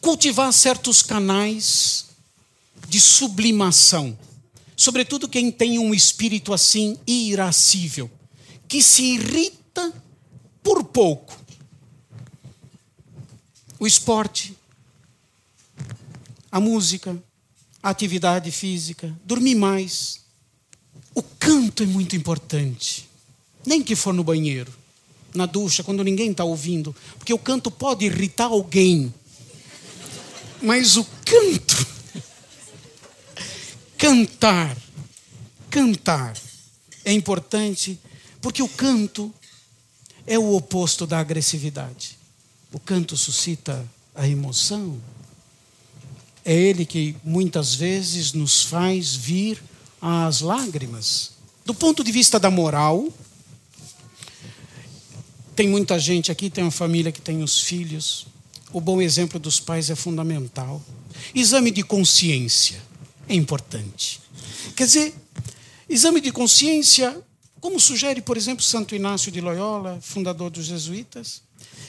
[0.00, 2.06] cultivar certos canais
[2.86, 4.16] de sublimação
[4.76, 8.10] Sobretudo quem tem um espírito assim irascível,
[8.66, 9.92] que se irrita
[10.62, 11.38] por pouco,
[13.78, 14.56] o esporte,
[16.50, 17.16] a música,
[17.82, 20.22] a atividade física, dormir mais.
[21.14, 23.08] O canto é muito importante.
[23.66, 24.72] Nem que for no banheiro,
[25.34, 26.94] na ducha, quando ninguém está ouvindo.
[27.18, 29.12] Porque o canto pode irritar alguém.
[30.62, 31.86] Mas o canto.
[33.98, 34.76] Cantar.
[35.70, 36.36] Cantar
[37.04, 37.98] é importante
[38.40, 39.32] porque o canto
[40.26, 42.18] é o oposto da agressividade.
[42.72, 45.00] O canto suscita a emoção,
[46.44, 49.62] é ele que muitas vezes nos faz vir
[50.00, 51.32] às lágrimas.
[51.64, 53.08] Do ponto de vista da moral,
[55.56, 58.26] tem muita gente aqui, tem uma família que tem os filhos.
[58.72, 60.82] O bom exemplo dos pais é fundamental.
[61.34, 62.82] Exame de consciência
[63.28, 64.20] é importante.
[64.76, 65.14] Quer dizer,
[65.88, 67.22] exame de consciência,
[67.60, 71.42] como sugere, por exemplo, Santo Inácio de Loyola, fundador dos jesuítas,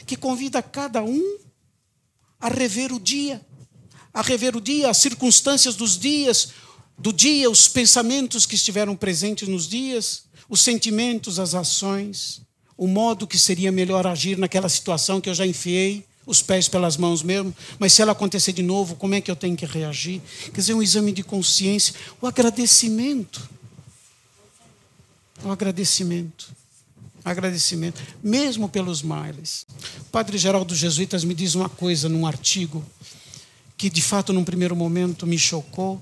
[0.06, 1.38] que convida cada um
[2.40, 3.42] a rever o dia
[4.16, 6.48] a rever o dia, as circunstâncias dos dias,
[6.98, 12.42] do dia, os pensamentos que estiveram presentes nos dias, os sentimentos, as ações,
[12.78, 16.98] o modo que seria melhor agir naquela situação que eu já enfiei os pés pelas
[16.98, 20.22] mãos mesmo, mas se ela acontecer de novo, como é que eu tenho que reagir?
[20.46, 23.48] Quer dizer, um exame de consciência, o agradecimento.
[25.44, 26.54] O agradecimento.
[27.24, 29.66] Agradecimento, mesmo pelos males.
[30.02, 32.86] O padre Geraldo dos Jesuítas me diz uma coisa num artigo
[33.78, 36.02] que de fato num primeiro momento me chocou,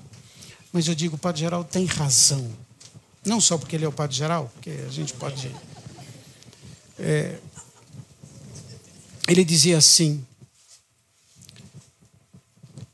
[0.72, 2.48] mas eu digo, o Padre Geral tem razão.
[3.24, 5.50] Não só porque ele é o Padre Geral, porque a gente pode.
[6.98, 7.38] É,
[9.28, 10.24] ele dizia assim: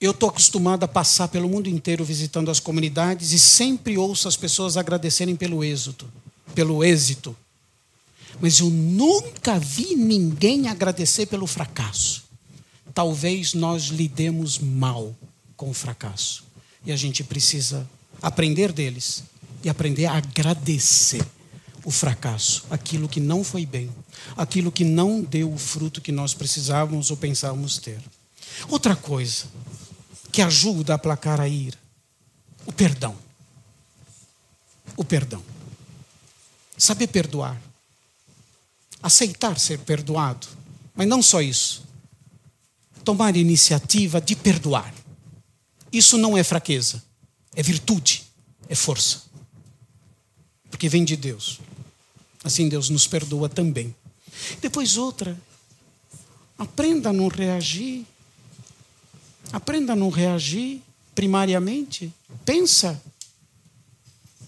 [0.00, 4.36] Eu estou acostumado a passar pelo mundo inteiro visitando as comunidades e sempre ouço as
[4.36, 6.10] pessoas agradecerem pelo êxito,
[6.54, 7.36] pelo êxito.
[8.40, 12.30] Mas eu nunca vi ninguém agradecer pelo fracasso
[12.94, 15.14] talvez nós lidemos mal
[15.56, 16.44] com o fracasso.
[16.84, 17.88] E a gente precisa
[18.20, 19.24] aprender deles
[19.62, 21.24] e aprender a agradecer
[21.84, 23.90] o fracasso, aquilo que não foi bem,
[24.36, 28.00] aquilo que não deu o fruto que nós precisávamos ou pensávamos ter.
[28.68, 29.46] Outra coisa
[30.32, 31.78] que ajuda a aplacar a ira,
[32.66, 33.16] o perdão.
[34.96, 35.42] O perdão.
[36.76, 37.60] Saber perdoar.
[39.02, 40.46] Aceitar ser perdoado.
[40.94, 41.88] Mas não só isso
[43.04, 44.94] tomar iniciativa de perdoar.
[45.92, 47.02] Isso não é fraqueza,
[47.54, 48.22] é virtude,
[48.68, 49.22] é força.
[50.70, 51.60] Porque vem de Deus.
[52.42, 53.94] Assim Deus nos perdoa também.
[54.60, 55.38] Depois outra,
[56.58, 58.06] aprenda a não reagir.
[59.52, 60.80] Aprenda a não reagir
[61.14, 62.12] primariamente.
[62.44, 63.00] Pensa.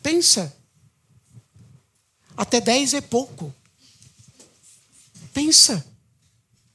[0.03, 0.57] Pensa.
[2.37, 3.55] Até dez é pouco.
[5.35, 5.85] Pensa.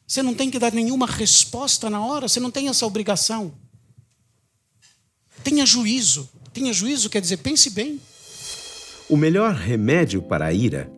[0.05, 3.53] Você não tem que dar nenhuma resposta na hora, você não tem essa obrigação.
[5.43, 6.29] Tenha juízo.
[6.53, 7.99] Tenha juízo quer dizer, pense bem.
[9.09, 10.91] O melhor remédio para a ira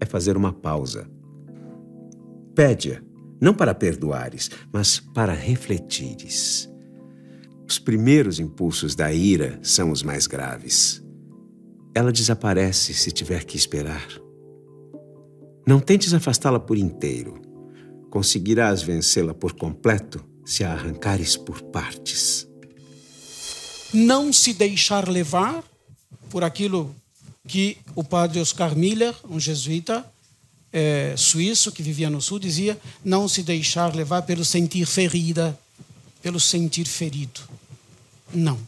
[0.00, 1.08] é fazer uma pausa.
[2.54, 3.00] Pede-a,
[3.40, 6.68] não para perdoares, mas para refletires.
[7.68, 11.04] Os primeiros impulsos da ira são os mais graves.
[11.94, 14.06] Ela desaparece se tiver que esperar.
[15.66, 17.40] Não tentes afastá-la por inteiro.
[18.10, 22.48] Conseguirás vencê-la por completo se a arrancares por partes.
[23.92, 25.62] Não se deixar levar
[26.30, 26.94] por aquilo
[27.48, 30.06] que o padre Oscar Miller, um jesuíta
[30.72, 35.58] é, suíço que vivia no sul, dizia: não se deixar levar pelo sentir ferida,
[36.22, 37.40] pelo sentir ferido.
[38.32, 38.58] Não.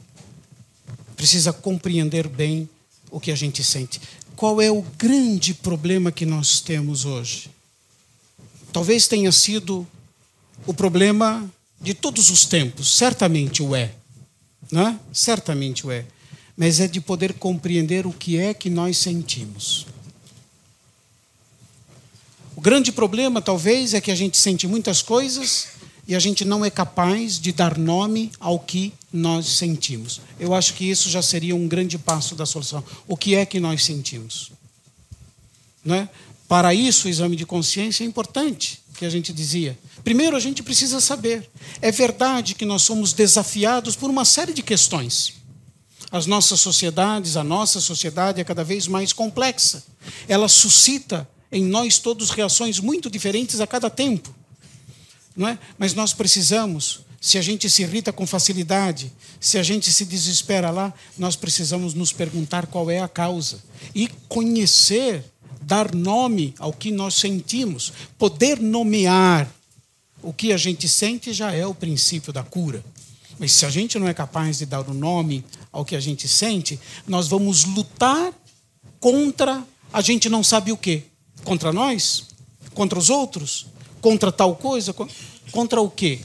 [1.14, 2.68] Precisa compreender bem
[3.10, 4.00] o que a gente sente.
[4.34, 7.50] Qual é o grande problema que nós temos hoje?
[8.72, 9.86] talvez tenha sido
[10.66, 11.48] o problema
[11.80, 13.92] de todos os tempos, certamente o é,
[14.70, 14.98] né?
[15.12, 16.04] Certamente o é,
[16.60, 19.86] mas é de poder compreender o que é que nós sentimos.
[22.54, 25.68] O grande problema, talvez, é que a gente sente muitas coisas
[26.06, 30.20] e a gente não é capaz de dar nome ao que nós sentimos.
[30.38, 32.84] Eu acho que isso já seria um grande passo da solução.
[33.08, 34.52] O que é que nós sentimos?
[35.86, 36.06] É?
[36.46, 39.78] Para isso, o exame de consciência é importante, que a gente dizia.
[40.04, 41.48] Primeiro, a gente precisa saber.
[41.80, 45.39] É verdade que nós somos desafiados por uma série de questões.
[46.10, 49.82] As nossas sociedades, a nossa sociedade é cada vez mais complexa.
[50.26, 54.34] Ela suscita em nós todos reações muito diferentes a cada tempo.
[55.36, 55.58] Não é?
[55.78, 60.70] Mas nós precisamos, se a gente se irrita com facilidade, se a gente se desespera
[60.70, 63.62] lá, nós precisamos nos perguntar qual é a causa
[63.94, 65.24] e conhecer
[65.62, 69.48] dar nome ao que nós sentimos, poder nomear
[70.22, 72.84] o que a gente sente já é o princípio da cura.
[73.40, 76.28] Mas se a gente não é capaz de dar o nome ao que a gente
[76.28, 76.78] sente,
[77.08, 78.32] nós vamos lutar
[79.00, 81.02] contra a gente não sabe o quê.
[81.42, 82.24] Contra nós?
[82.74, 83.66] Contra os outros?
[84.00, 84.94] Contra tal coisa?
[85.50, 86.20] Contra o quê?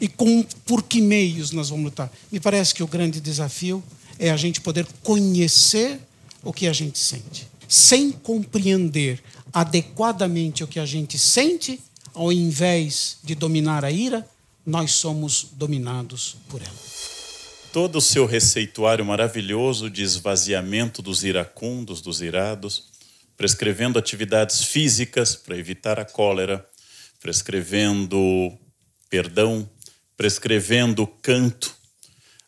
[0.00, 2.12] E com, por que meios nós vamos lutar?
[2.30, 3.82] Me parece que o grande desafio
[4.18, 5.98] é a gente poder conhecer
[6.44, 7.48] o que a gente sente.
[7.68, 9.20] Sem compreender
[9.52, 11.80] adequadamente o que a gente sente,
[12.14, 14.26] ao invés de dominar a ira,
[14.66, 16.74] nós somos dominados por ela.
[17.72, 22.88] Todo o seu receituário maravilhoso de esvaziamento dos iracundos, dos irados,
[23.36, 26.66] prescrevendo atividades físicas para evitar a cólera,
[27.20, 28.52] prescrevendo
[29.08, 29.68] perdão,
[30.16, 31.74] prescrevendo canto.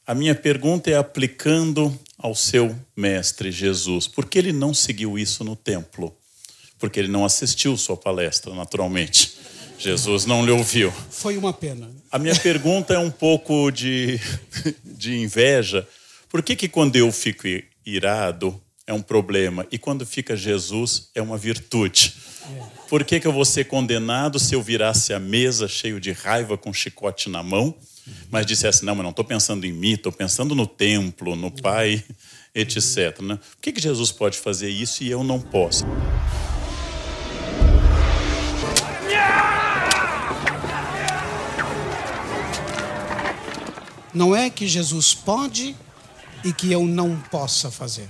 [0.07, 4.09] A minha pergunta é aplicando ao seu mestre Jesus.
[4.09, 6.17] Por que ele não seguiu isso no templo?
[6.79, 9.38] Porque ele não assistiu sua palestra, naturalmente.
[9.79, 10.93] Jesus não lhe ouviu.
[11.11, 11.89] Foi uma pena.
[12.11, 14.21] A minha pergunta é um pouco de,
[14.85, 15.87] de inveja.
[16.29, 17.47] Por que, que quando eu fico
[17.87, 22.15] irado é um problema e quando fica Jesus é uma virtude?
[22.89, 26.57] Por que, que eu vou ser condenado se eu virasse a mesa cheio de raiva
[26.57, 27.75] com um chicote na mão,
[28.31, 32.03] mas dissesse, não, mas não estou pensando em mim, estou pensando no templo, no Pai,
[32.55, 33.21] etc.
[33.21, 33.37] Né?
[33.37, 35.85] Por que, que Jesus pode fazer isso e eu não posso?
[44.19, 45.77] Não é que Jesus pode
[46.43, 48.09] e que eu não possa fazer.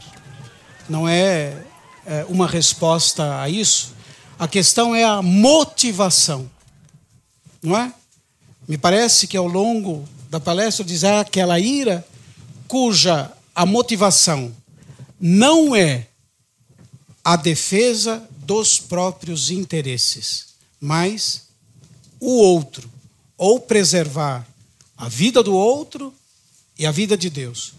[0.89, 1.63] Não é,
[2.07, 3.95] é uma resposta a isso.
[4.39, 6.51] A questão é a motivação.
[7.63, 7.93] Não é?
[8.67, 12.03] Me parece que ao longo da palestra diz ah, aquela ira
[12.67, 14.51] cuja a motivação
[15.21, 16.07] não é
[17.23, 21.49] a defesa dos próprios interesses, mas
[22.19, 22.91] o outro,
[23.37, 24.47] ou preservar
[24.99, 26.13] a vida do outro
[26.77, 27.73] e a vida de Deus.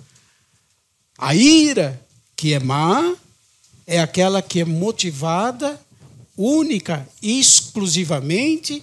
[1.17, 2.01] A ira
[2.35, 3.13] que é má
[3.85, 5.79] é aquela que é motivada
[6.37, 8.81] única e exclusivamente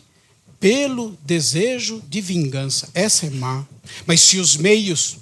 [0.61, 2.91] pelo desejo de vingança.
[2.93, 3.65] Essa é má.
[4.05, 5.17] Mas se os meios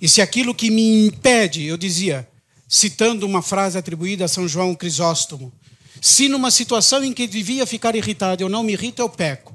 [0.00, 2.28] e se aquilo que me impede, eu dizia,
[2.68, 5.52] citando uma frase atribuída a São João Crisóstomo,
[6.00, 9.54] se numa situação em que devia ficar irritado eu não me irrito, eu peco.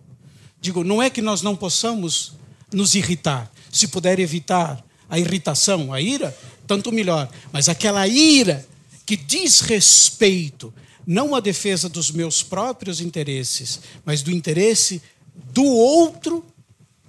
[0.60, 2.34] Digo, não é que nós não possamos
[2.72, 3.52] nos irritar.
[3.72, 7.30] Se puder evitar a irritação, a ira, tanto melhor.
[7.52, 8.66] Mas aquela ira
[9.06, 10.74] que diz respeito
[11.06, 15.02] não à defesa dos meus próprios interesses, mas do interesse
[15.54, 16.46] do outro,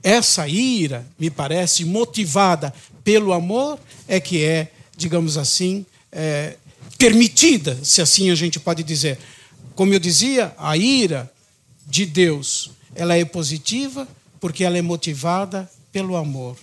[0.02, 6.56] essa ira, me parece, motivada pelo amor, é que é, digamos assim, é,
[6.96, 9.18] permitida, se assim a gente pode dizer.
[9.74, 11.32] Como eu dizia, a ira
[11.86, 14.06] de Deus, ela é positiva
[14.40, 16.56] porque ela é motivada pelo amor.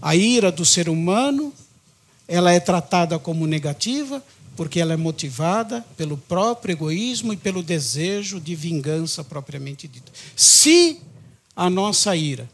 [0.00, 1.52] A ira do ser humano,
[2.28, 4.22] ela é tratada como negativa
[4.56, 10.12] porque ela é motivada pelo próprio egoísmo e pelo desejo de vingança propriamente dita.
[10.36, 11.00] Se
[11.56, 12.48] a nossa ira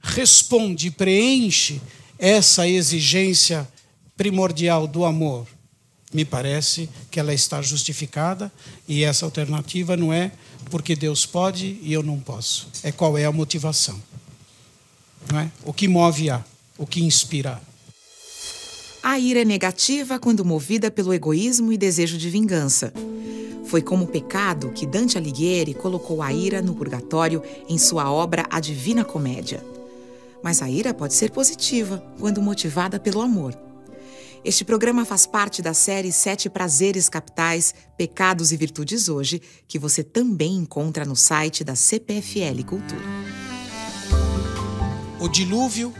[0.00, 1.80] responde e preenche
[2.18, 3.68] essa exigência
[4.16, 5.46] primordial do amor,
[6.12, 8.50] me parece que ela está justificada
[8.88, 10.32] e essa alternativa não é
[10.70, 12.68] porque Deus pode e eu não posso.
[12.82, 14.00] É qual é a motivação.
[15.30, 15.50] Não é?
[15.64, 16.44] O que move a,
[16.76, 17.60] o que inspira.
[19.02, 22.92] A ira é negativa quando movida pelo egoísmo e desejo de vingança.
[23.66, 28.58] Foi como pecado que Dante Alighieri colocou a ira no purgatório em sua obra A
[28.58, 29.64] Divina Comédia.
[30.42, 33.56] Mas a ira pode ser positiva quando motivada pelo amor.
[34.42, 40.02] Este programa faz parte da série Sete Prazeres Capitais, Pecados e Virtudes Hoje, que você
[40.02, 43.02] também encontra no site da CPFL Cultura.
[45.20, 45.92] O dilúvio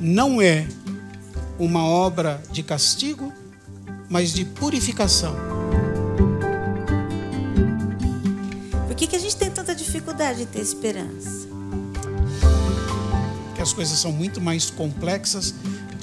[0.00, 0.66] não é
[1.56, 3.32] uma obra de castigo,
[4.10, 5.36] mas de purificação.
[8.88, 11.46] Por que, que a gente tem tanta dificuldade em ter esperança?
[13.54, 15.54] Que as coisas são muito mais complexas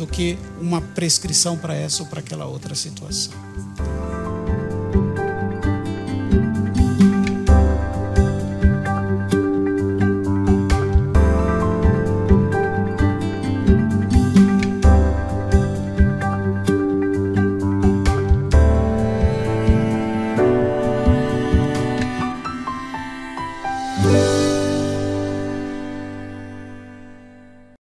[0.02, 3.32] do que uma prescrição para essa ou para aquela outra situação.